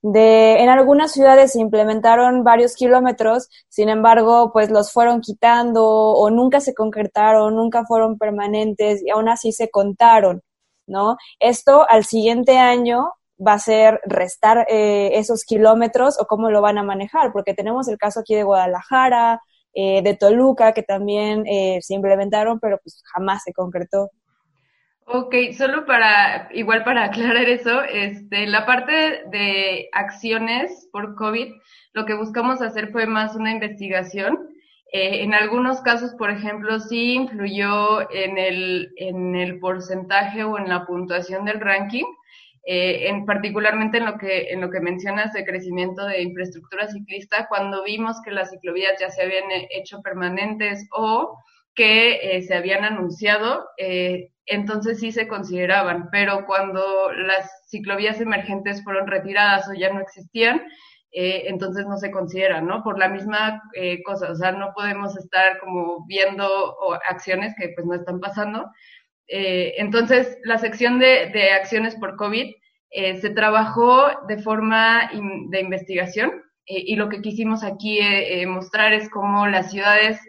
[0.02, 6.30] de en algunas ciudades se implementaron varios kilómetros, sin embargo, pues los fueron quitando o
[6.32, 10.42] nunca se concretaron, nunca fueron permanentes y aún así se contaron,
[10.88, 11.18] ¿no?
[11.40, 13.12] Esto al siguiente año
[13.46, 17.88] va a ser restar eh, esos kilómetros o cómo lo van a manejar, porque tenemos
[17.88, 19.42] el caso aquí de Guadalajara,
[19.74, 24.10] eh, de Toluca, que también eh, se implementaron, pero pues jamás se concretó.
[25.06, 31.54] Ok, solo para, igual para aclarar eso, este, la parte de acciones por COVID,
[31.94, 34.50] lo que buscamos hacer fue más una investigación.
[34.94, 40.68] Eh, en algunos casos, por ejemplo, sí influyó en el, en el porcentaje o en
[40.68, 42.06] la puntuación del ranking,
[42.64, 47.48] eh, en particularmente en lo que en lo que mencionas de crecimiento de infraestructura ciclista,
[47.48, 51.38] cuando vimos que las ciclovías ya se habían hecho permanentes o
[51.74, 58.84] que eh, se habían anunciado, eh, entonces sí se consideraban, pero cuando las ciclovías emergentes
[58.84, 60.62] fueron retiradas o ya no existían,
[61.14, 62.84] eh, entonces no se consideran, ¿no?
[62.84, 66.48] Por la misma eh, cosa, o sea, no podemos estar como viendo
[67.10, 68.70] acciones que pues no están pasando.
[69.34, 72.54] Eh, entonces, la sección de, de acciones por COVID
[72.94, 75.10] se trabajó de forma
[75.50, 78.02] de investigación y lo que quisimos aquí
[78.46, 80.20] mostrar es cómo las ciudades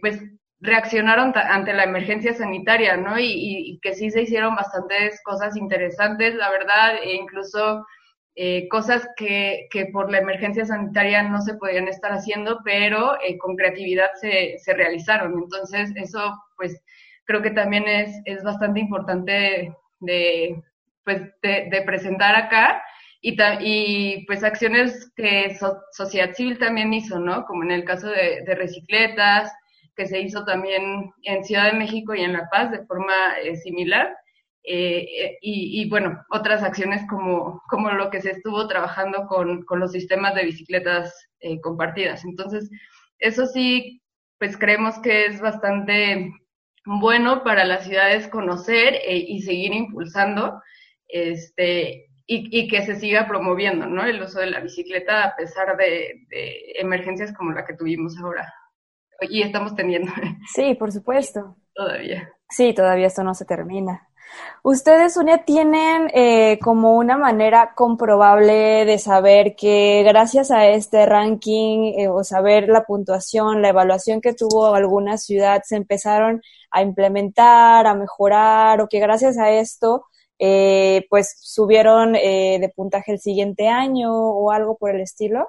[0.00, 0.20] pues
[0.64, 3.18] reaccionaron ante la emergencia sanitaria, ¿no?
[3.18, 7.84] Y, y, que sí se hicieron bastantes cosas interesantes, la verdad, e incluso
[8.34, 13.36] eh, cosas que, que, por la emergencia sanitaria no se podían estar haciendo, pero eh,
[13.38, 15.34] con creatividad se, se, realizaron.
[15.34, 16.82] Entonces, eso, pues,
[17.24, 20.62] creo que también es, es bastante importante de,
[21.04, 22.82] pues, de, presentar acá.
[23.20, 25.56] Y, y, pues acciones que
[25.92, 27.46] sociedad civil también hizo, ¿no?
[27.46, 29.50] Como en el caso de, de recicletas,
[29.96, 33.56] que se hizo también en Ciudad de México y en La Paz de forma eh,
[33.56, 34.14] similar.
[34.66, 39.92] Eh, y, bueno, otras acciones como, como lo que se estuvo trabajando con, con los
[39.92, 42.24] sistemas de bicicletas eh, compartidas.
[42.24, 42.70] Entonces,
[43.18, 44.00] eso sí,
[44.38, 46.32] pues creemos que es bastante
[46.84, 50.60] bueno para las ciudades conocer y seguir impulsando
[51.08, 54.04] este, y, y, que se siga promoviendo ¿no?
[54.04, 58.52] el uso de la bicicleta a pesar de, de emergencias como la que tuvimos ahora
[59.28, 60.12] y estamos teniendo.
[60.52, 61.56] Sí, por supuesto.
[61.74, 62.30] Todavía.
[62.48, 64.08] Sí, todavía esto no se termina.
[64.62, 71.92] Ustedes, Unia, tienen eh, como una manera comprobable de saber que gracias a este ranking
[71.98, 77.86] eh, o saber la puntuación, la evaluación que tuvo alguna ciudad, se empezaron a implementar,
[77.86, 80.06] a mejorar o que gracias a esto,
[80.38, 85.48] eh, pues subieron de puntaje el siguiente año o algo por el estilo?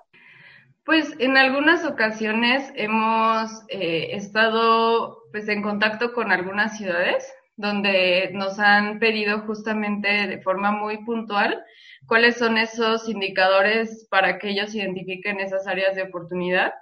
[0.86, 7.28] Pues en algunas ocasiones hemos eh, estado pues en contacto con algunas ciudades
[7.58, 11.64] donde nos han pedido justamente de forma muy puntual
[12.08, 16.74] cuáles son esos indicadores para que ellos identifiquen esas áreas de oportunidad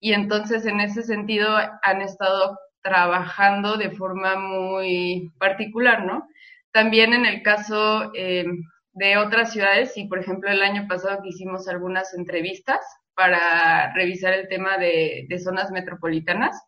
[0.00, 1.48] y entonces en ese sentido
[1.82, 6.26] han estado trabajando de forma muy particular, ¿no?
[6.72, 8.44] También en el caso eh,
[8.94, 12.80] de otras ciudades, y por ejemplo el año pasado que hicimos algunas entrevistas
[13.14, 16.60] para revisar el tema de, zonas metropolitanas.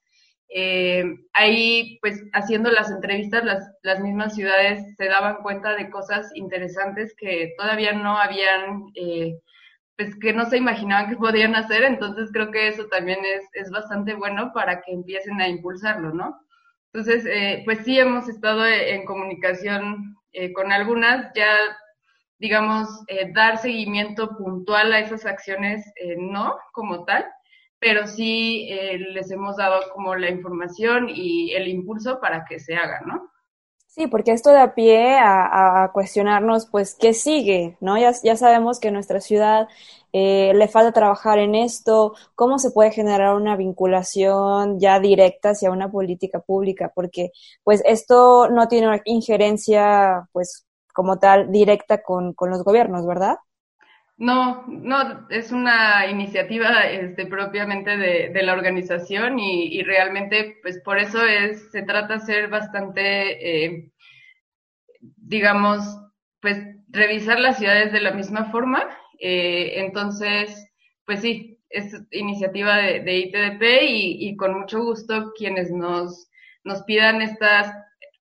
[0.49, 6.31] Eh, ahí, pues, haciendo las entrevistas, las, las mismas ciudades se daban cuenta de cosas
[6.35, 9.39] interesantes que todavía no habían, eh,
[9.97, 11.85] pues, que no se imaginaban que podían hacer.
[11.85, 16.41] Entonces, creo que eso también es, es bastante bueno para que empiecen a impulsarlo, ¿no?
[16.93, 20.17] Entonces, eh, pues sí, hemos estado en comunicación
[20.55, 21.47] con algunas, ya
[22.39, 27.25] digamos, eh, dar seguimiento puntual a esas acciones, eh, no como tal,
[27.85, 32.74] pero sí eh, les hemos dado como la información y el impulso para que se
[32.74, 33.30] haga, ¿no?
[33.89, 37.76] Sí, porque esto da pie a, cuestionarnos, pues, ¿qué sigue?
[37.80, 37.99] ¿No?
[37.99, 39.68] Ya, ya sabemos que nuestra ciudad
[40.12, 45.91] le falta trabajar en esto, cómo se puede generar una vinculación ya directa hacia una
[45.91, 47.32] política pública, porque,
[47.64, 53.37] pues, esto no tiene una injerencia, pues, como tal directa con, con los gobiernos, ¿verdad?
[54.17, 60.81] No, no, es una iniciativa este, propiamente de, de la organización y, y, realmente, pues
[60.85, 63.91] por eso es, se trata de ser bastante, eh,
[65.17, 65.81] digamos,
[66.41, 66.59] pues
[66.91, 68.87] revisar las ciudades de la misma forma.
[69.19, 70.65] Eh, entonces,
[71.07, 76.31] pues sí, es iniciativa de, de ITDP y, y, con mucho gusto quienes nos,
[76.62, 77.75] nos pidan estas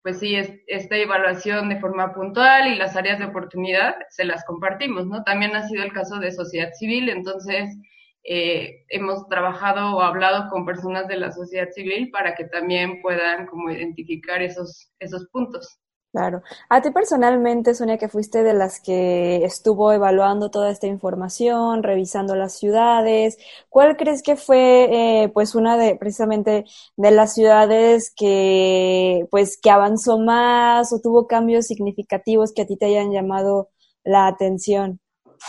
[0.08, 0.38] pues sí,
[0.68, 5.22] esta evaluación de forma puntual y las áreas de oportunidad se las compartimos, ¿no?
[5.26, 7.78] También ha sido el caso de sociedad civil, entonces
[8.24, 13.48] eh, hemos trabajado o hablado con personas de la sociedad civil para que también puedan
[13.48, 15.78] como identificar esos, esos puntos.
[16.18, 16.42] Claro.
[16.68, 22.36] A ti personalmente, Sonia, que fuiste de las que estuvo evaluando toda esta información, revisando
[22.36, 23.38] las ciudades,
[23.70, 26.66] ¿cuál crees que fue, eh, pues, una de, precisamente,
[26.96, 32.78] de las ciudades que, pues, que avanzó más o tuvo cambios significativos que a ti
[32.78, 33.70] te hayan llamado
[34.04, 35.00] la atención?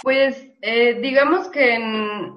[0.03, 2.37] Pues, eh, digamos que en,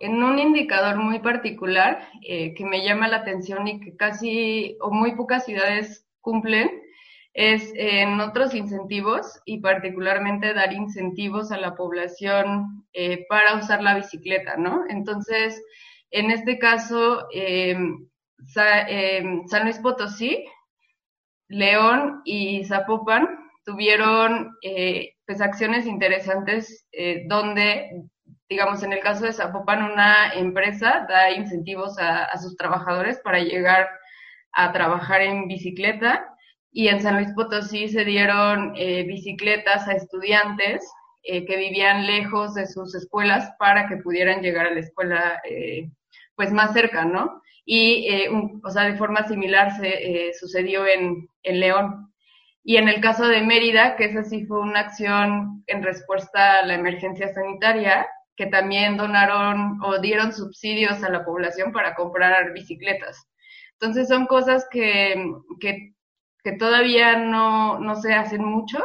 [0.00, 5.16] un indicador muy particular eh, que me llama la atención y que casi o muy
[5.16, 6.70] pocas ciudades cumplen
[7.32, 13.94] es en otros incentivos y particularmente dar incentivos a la población eh, para usar la
[13.94, 14.84] bicicleta, ¿no?
[14.90, 15.62] Entonces,
[16.10, 18.06] en este caso, em,
[18.56, 20.44] em, San Luis Potosí,
[21.48, 23.28] León y Zapopan
[23.64, 28.02] tuvieron eh, pues acciones interesantes eh, donde,
[28.48, 33.82] digamos, en el caso de Zapopan, una empresa da incentivos a, sus trabajadores para llegar
[33.82, 33.88] a
[34.72, 36.34] trabajar en bicicleta
[36.72, 40.88] y en San Luis Potosí se dieron eh, bicicletas a estudiantes
[41.22, 45.90] eh, que vivían lejos de sus escuelas para que pudieran llegar a la escuela eh,
[46.34, 47.42] pues más cerca, ¿no?
[47.64, 48.08] Y,
[48.64, 52.14] o sea, de forma similar se sucedió en, en León.
[52.64, 56.66] Y en el caso de Mérida, que esa sí fue una acción en respuesta a
[56.66, 58.06] la emergencia sanitaria,
[58.36, 63.27] que también donaron o dieron subsidios a la población para comprar bicicletas.
[63.80, 65.14] Entonces son cosas que,
[65.60, 65.94] que
[66.42, 68.78] que todavía no, no se hacen mucho,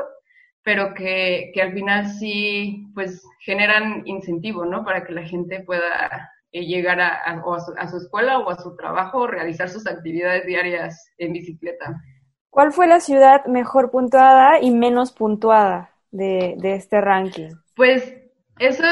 [0.64, 4.84] pero que, que, al final sí, pues generan incentivo, ¿no?
[4.84, 8.58] Para que la gente pueda eh, llegar a, a, su, a, su, escuela o a
[8.58, 12.02] su trabajo o realizar sus actividades diarias en bicicleta.
[12.50, 17.50] ¿Cuál fue la ciudad mejor puntuada y menos puntuada de, de este ranking?
[17.76, 18.14] Pues
[18.60, 18.84] eso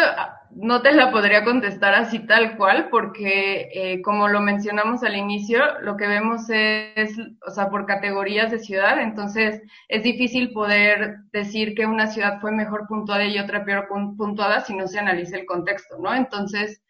[0.55, 5.79] no te la podría contestar así tal cual, porque eh, como lo mencionamos al inicio,
[5.81, 11.73] lo que vemos es, o sea, por categorías de ciudad, entonces es difícil poder decir
[11.75, 15.45] que una ciudad fue mejor puntuada y otra peor puntuada si no se analiza el
[15.45, 16.13] contexto, ¿no?
[16.13, 16.81] Entonces,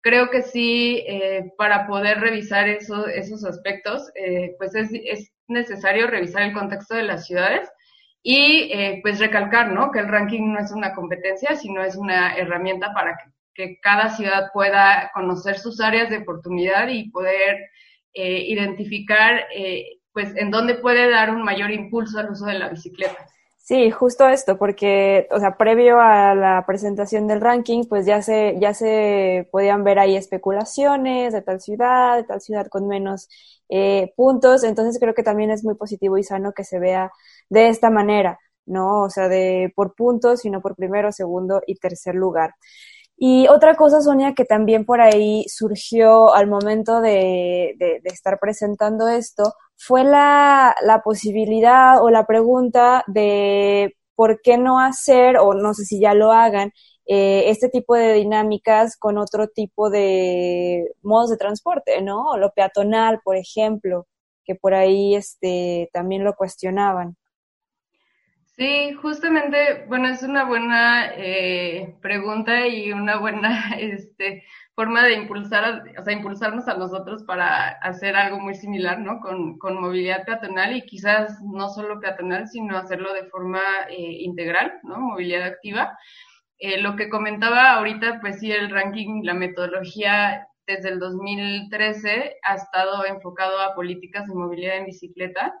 [0.00, 6.06] creo que sí, eh, para poder revisar eso, esos aspectos, eh, pues es, es necesario
[6.06, 7.68] revisar el contexto de las ciudades
[8.22, 9.90] y eh, pues recalcar, ¿no?
[9.90, 13.30] Que el ranking no es una competencia, sino es una herramienta para que,
[13.82, 17.58] cada ciudad pueda conocer sus áreas de oportunidad y poder
[18.14, 22.70] eh, identificar, eh, pues, en dónde puede dar un mayor impulso al uso de la
[22.70, 23.26] bicicleta.
[23.70, 28.56] Sí, justo esto, porque, o sea, previo a la presentación del ranking, pues ya se,
[28.58, 33.28] ya se podían ver ahí especulaciones de tal ciudad, de tal ciudad con menos
[33.68, 37.12] eh, puntos, entonces creo que también es muy positivo y sano que se vea
[37.50, 39.02] de esta manera, ¿no?
[39.02, 42.54] O sea, de por puntos, sino por primero, segundo y tercer lugar.
[43.22, 49.52] Y otra cosa, Sonia, que también por ahí surgió al momento de, estar presentando esto,
[49.76, 50.74] fue la,
[51.04, 56.32] posibilidad o la pregunta de por qué no hacer, o no sé si ya lo
[56.32, 56.72] hagan,
[57.06, 62.36] eh, este tipo de dinámicas con otro tipo de modos de transporte, ¿no?
[62.38, 64.06] Lo peatonal, por ejemplo,
[64.44, 67.16] que por ahí este, también lo cuestionaban.
[68.60, 74.44] Sí, justamente, bueno, es una buena eh, pregunta y una buena este,
[74.74, 79.18] forma de impulsar, o sea, impulsarnos a nosotros para hacer algo muy similar, ¿no?
[79.20, 84.98] Con, movilidad peatonal y quizás no solo peatonal, sino hacerlo de forma eh, integral, ¿no?
[84.98, 85.98] Movilidad activa.
[86.58, 92.56] Eh, lo que comentaba ahorita, pues sí, el ranking, la metodología desde el 2013 ha
[92.56, 95.54] estado enfocado a políticas de movilidad en bicicleta.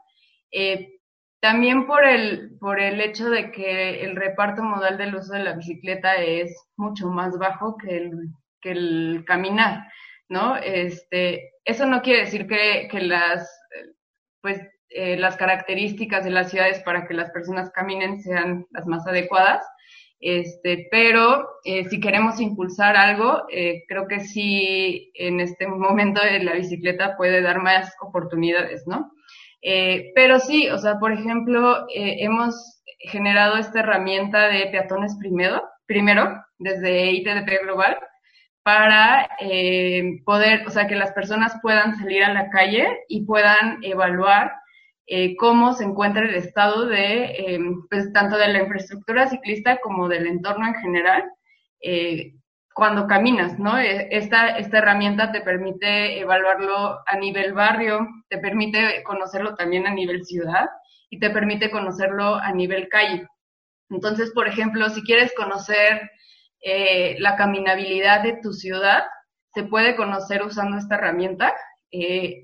[1.40, 5.54] También por el, por el hecho de que el reparto modal del uso de la
[5.54, 8.30] bicicleta es mucho más bajo que el
[8.60, 9.86] que el caminar,
[10.28, 10.56] ¿no?
[10.56, 13.50] Este, eso no quiere decir que, que las,
[14.40, 14.60] pues,
[14.90, 19.64] eh, las características de las ciudades para que las personas caminen sean las más adecuadas,
[20.20, 26.52] este, pero eh, si queremos impulsar algo, eh, creo que sí en este momento la
[26.52, 29.10] bicicleta puede dar más oportunidades, ¿no?
[29.62, 37.12] Pero sí, o sea, por ejemplo, hemos generado esta herramienta de peatones primero, primero desde
[37.12, 37.98] ITDP Global,
[38.62, 43.82] para eh, poder, o sea, que las personas puedan salir a la calle y puedan
[43.82, 44.52] evaluar
[45.06, 50.08] eh, cómo se encuentra el estado de, eh, pues, tanto de la infraestructura ciclista como
[50.08, 51.24] del entorno en general
[52.80, 53.76] cuando caminas, ¿no?
[53.76, 60.24] Esta, esta herramienta te permite evaluarlo a nivel barrio, te permite conocerlo también a nivel
[60.24, 60.70] ciudad
[61.10, 63.28] y te permite conocerlo a nivel calle.
[63.90, 66.10] Entonces, por ejemplo, si quieres conocer
[66.62, 69.04] eh, la caminabilidad de tu ciudad
[69.52, 71.54] se puede conocer usando esta herramienta.
[71.92, 72.40] Eh,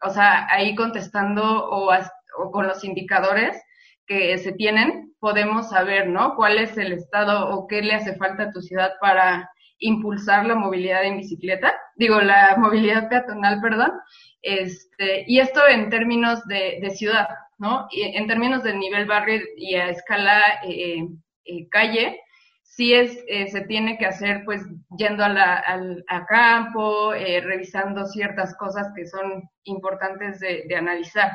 [0.00, 1.92] o sea, ahí contestando o,
[2.38, 3.60] o, con los indicadores
[4.06, 6.36] que se tienen, podemos saber, ¿no?
[6.36, 9.50] Cuál es el estado o qué le hace falta a tu ciudad para
[9.82, 13.92] impulsar la movilidad en bicicleta, digo, la movilidad peatonal, perdón.
[14.40, 17.28] Este, y esto en términos de, de ciudad,
[17.58, 17.86] ¿no?
[17.90, 21.06] Y en términos de nivel barrio y a escala eh,
[21.44, 22.20] eh calle,
[22.62, 24.62] sí es, eh, se tiene que hacer pues
[24.96, 31.30] yendo a, la, al, a campo, revisando ciertas cosas que son importantes de, de analizar.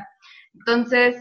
[0.53, 1.15] Entonces,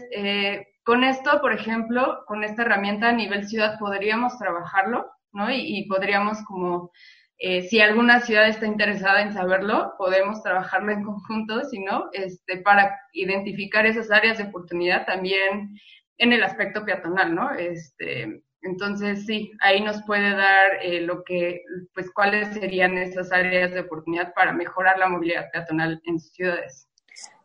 [0.83, 5.51] con esto, por ejemplo, con esta herramienta a nivel ciudad podríamos trabajarlo, ¿no?
[5.51, 6.91] Y podríamos como,
[7.39, 12.97] si alguna ciudad está interesada en saberlo, podemos trabajarlo en conjunto, si no, este, para
[13.13, 15.77] identificar esas áreas de oportunidad también
[16.17, 17.53] en el aspecto peatonal, ¿no?
[17.53, 21.61] Este, entonces, sí, ahí nos puede dar eh, lo que,
[21.93, 26.86] pues, cuáles serían esas áreas de oportunidad para mejorar la movilidad peatonal en ciudades.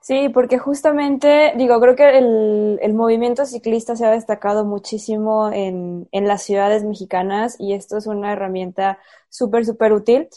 [0.03, 6.09] Sí, porque justamente, digo, creo que el, el movimiento ciclista se ha destacado muchísimo en,
[6.11, 8.99] en las ciudades mexicanas y esto es una herramienta
[9.29, 10.29] súper, súper útil.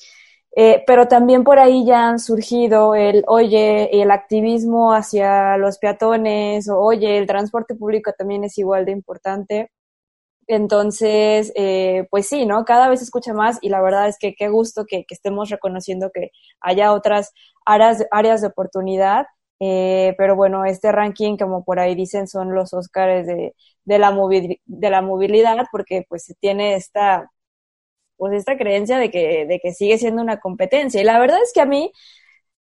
[0.57, 6.69] Eh, pero también por ahí ya han surgido el, oye, el activismo hacia los peatones,
[6.69, 9.71] o oye, el transporte público también es igual de importante.
[10.47, 12.65] Entonces, eh, pues sí, ¿no?
[12.65, 15.49] Cada vez se escucha más y la verdad es que qué gusto que, que estemos
[15.49, 16.29] reconociendo que
[16.61, 17.31] haya otras
[17.65, 19.25] áreas, áreas de oportunidad
[19.59, 24.11] eh, pero bueno, este ranking, como por ahí dicen, son los Óscares de, de, la
[24.65, 27.31] de la movilidad, porque pues se tiene esta,
[28.17, 31.01] pues esta creencia de que, de que sigue siendo una competencia.
[31.01, 31.91] Y la verdad es que a mí,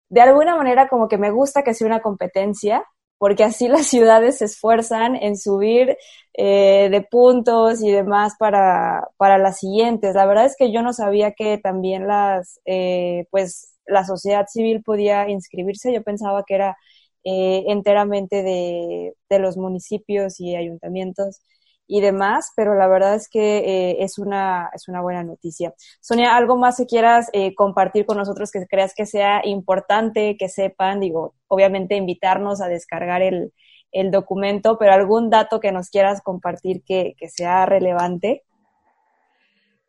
[0.08, 2.84] de alguna manera, como que me gusta que sea una competencia,
[3.18, 5.96] porque así las ciudades se esfuerzan en subir
[6.34, 10.14] eh, de puntos y demás para, para las siguientes.
[10.14, 14.82] La verdad es que yo no sabía que también las, eh, pues, la sociedad civil
[14.82, 15.92] podía inscribirse.
[15.92, 16.76] Yo pensaba que era
[17.24, 21.40] eh, enteramente de, de, los municipios y ayuntamientos
[21.86, 25.74] y demás, pero la verdad es que eh, es, una, es una buena noticia.
[26.00, 30.48] Sonia, ¿algo más que quieras eh, compartir con nosotros que creas que sea importante que
[30.48, 31.00] sepan?
[31.00, 33.52] Digo, obviamente invitarnos a descargar el,
[33.92, 38.42] el documento, pero algún dato que nos quieras compartir que, que sea relevante.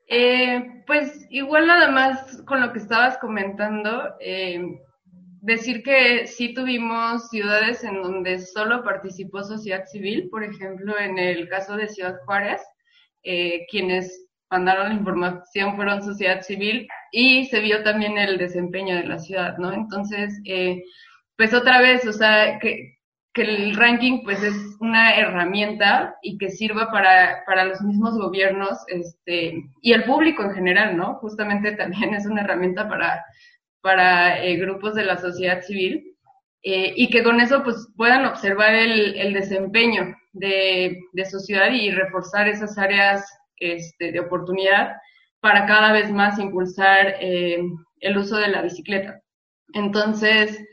[0.08, 4.62] Eh, pues igual nada más con lo que estabas comentando, eh,
[5.44, 11.50] decir que sí tuvimos ciudades en donde solo participó sociedad civil, por ejemplo, en el
[11.50, 12.62] caso de Ciudad Juárez,
[13.24, 19.04] eh, quienes mandaron la información fueron sociedad civil y se vio también el desempeño de
[19.04, 19.74] la ciudad, ¿no?
[19.74, 20.84] Entonces, eh,
[21.36, 22.98] pues otra vez, o sea, que,
[23.34, 28.78] que el ranking pues es una herramienta y que sirva para, para los mismos gobiernos
[28.88, 31.16] este, y el público en general, ¿no?
[31.16, 33.26] Justamente también es una herramienta para,
[33.82, 36.16] para eh, grupos de la sociedad civil
[36.62, 41.92] eh, y que con eso pues puedan observar el, el desempeño de, de, su y
[41.92, 43.26] reforzar esas áreas
[43.58, 44.96] este, de oportunidad
[45.42, 47.62] para cada vez más impulsar eh,
[48.00, 49.20] el uso de la bicicleta.
[49.74, 50.64] Entonces,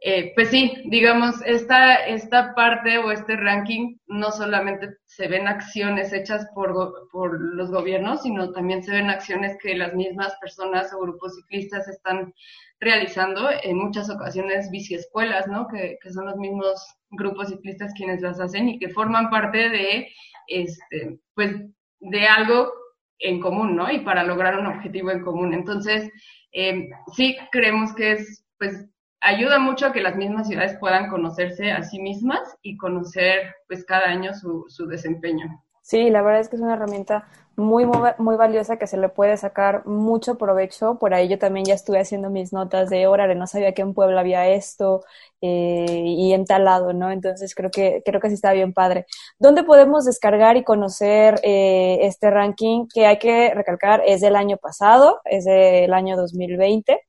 [0.00, 6.12] eh, pues sí, digamos, esta, esta parte o este ranking no solamente se ven acciones
[6.12, 6.72] hechas por,
[7.10, 11.88] por los gobiernos, sino también se ven acciones que las mismas personas o grupos ciclistas
[11.88, 12.32] están
[12.78, 15.66] realizando, en muchas ocasiones biciescuelas, ¿no?
[15.66, 16.80] Que, que son los mismos
[17.10, 20.08] grupos ciclistas quienes las hacen y que forman parte de,
[20.46, 21.56] este, pues,
[21.98, 22.72] de algo
[23.18, 23.90] en común, ¿no?
[23.90, 25.54] Y para lograr un objetivo en común.
[25.54, 26.08] Entonces,
[26.52, 28.86] eh, sí creemos que es, pues,
[29.20, 33.84] ayuda mucho a que las mismas ciudades puedan conocerse a sí mismas y conocer pues
[33.84, 35.62] cada año su, su desempeño.
[35.82, 39.36] Sí, la verdad es que es una herramienta muy, muy, valiosa que se le puede
[39.38, 40.98] sacar mucho provecho.
[40.98, 43.94] Por ahí yo también ya estuve haciendo mis notas de hora, no sabía que en
[43.94, 45.02] Puebla había esto
[45.40, 47.10] eh, y en tal lado, ¿no?
[47.10, 49.06] Entonces creo que, creo que sí está bien padre.
[49.38, 54.02] ¿Dónde podemos descargar y conocer eh, este ranking que hay que recalcar?
[54.06, 57.07] Es del año pasado, es del año 2020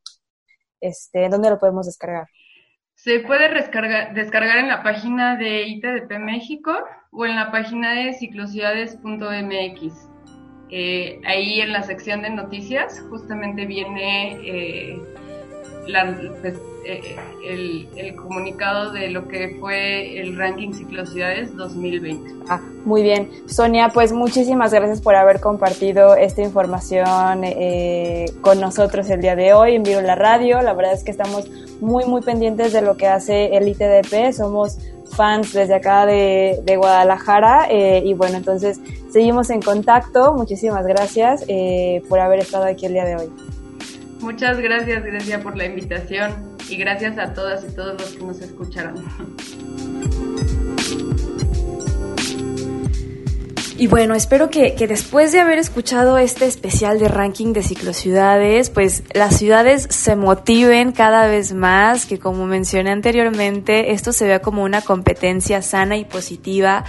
[0.82, 2.28] este, ¿dónde lo podemos descargar?
[2.96, 6.74] Se puede descargar, en la página de ITDP México
[7.12, 10.10] o en la página de ciclociudades.mx.
[10.70, 15.02] Eh, ahí en la sección de noticias justamente viene eh,
[15.88, 16.60] la, pues,
[16.92, 17.16] eh,
[17.46, 22.46] el, el, comunicado de lo que fue el ranking Ciclocidades 2020.
[22.50, 23.30] Ah, muy bien.
[23.46, 29.54] Sonia, pues muchísimas gracias por haber compartido esta información eh, con nosotros el día de
[29.54, 30.64] hoy en Viro la Radio.
[30.64, 31.48] La verdad es que estamos
[31.80, 34.34] muy, muy pendientes de lo que hace el ITDP.
[34.34, 34.80] Somos
[35.16, 38.80] fans desde acá de, de Guadalajara eh, y bueno, entonces
[39.12, 40.34] seguimos en contacto.
[40.34, 41.46] Muchísimas gracias
[42.10, 43.30] por haber estado aquí el día de hoy.
[44.22, 48.42] Muchas gracias, Grecia, por la invitación y gracias a todas y todos los que nos
[48.42, 49.04] escucharon.
[53.80, 58.70] Y bueno, espero que, que, después de haber escuchado este especial de ranking de ciclociudades,
[58.70, 64.42] pues las ciudades se motiven cada vez más, que como mencioné anteriormente, esto se vea
[64.42, 66.84] como una competencia sana y positiva,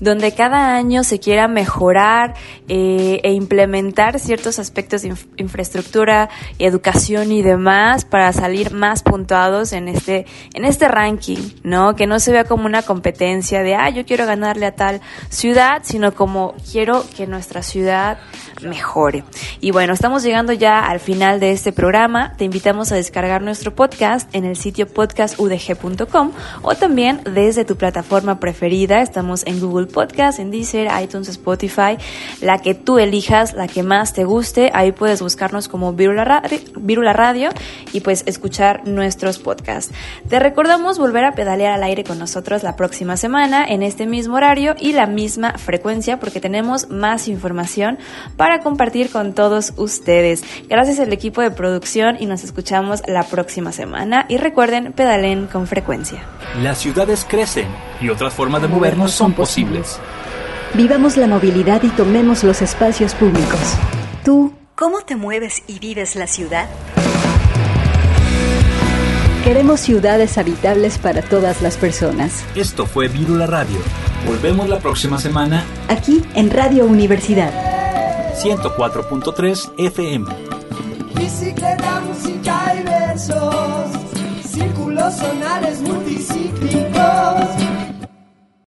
[0.00, 2.34] donde cada año se quiera mejorar
[2.68, 6.28] eh, e implementar ciertos aspectos de inf infraestructura,
[6.60, 11.96] educación y demás para salir más puntuados en este, en este ranking, ¿no?
[11.96, 15.82] Que no se vea como una competencia de, ah, yo quiero ganarle a tal ciudad,
[15.82, 18.18] sino como como quiero que nuestra ciudad
[18.62, 19.24] mejore.
[19.60, 22.34] Y bueno, estamos llegando ya al final de este programa.
[22.36, 26.32] Te invitamos a descargar nuestro podcast en el sitio podcastudg.com
[26.62, 29.02] o también desde tu plataforma preferida.
[29.02, 31.98] Estamos en Google Podcast, en Deezer, iTunes, Spotify,
[32.40, 34.70] la que tú elijas, la que más te guste.
[34.74, 37.50] Ahí puedes buscarnos como Virula Radio, Radio
[37.92, 39.92] y pues escuchar nuestros podcasts.
[40.28, 44.36] Te recordamos volver a pedalear al aire con nosotros la próxima semana en este mismo
[44.36, 47.98] horario y la misma frecuencia porque tenemos más información
[48.36, 50.42] para compartir con todos ustedes.
[50.68, 55.66] Gracias al equipo de producción y nos escuchamos la próxima semana y recuerden pedalen con
[55.66, 56.22] frecuencia.
[56.62, 57.68] Las ciudades crecen
[58.00, 59.98] y otras formas de movernos son posibles.
[60.74, 63.76] Vivamos la movilidad y tomemos los espacios públicos.
[64.24, 66.68] ¿Tú cómo te mueves y vives la ciudad?
[69.46, 72.44] Queremos ciudades habitables para todas las personas.
[72.56, 73.78] Esto fue Virula Radio.
[74.26, 77.85] Volvemos la próxima semana Aquí en Radio Universidad.
[78.36, 80.26] 104.3 FM.
[81.14, 83.90] Bicicleta, música y versos,
[84.44, 87.46] círculos sonares multicíclicos,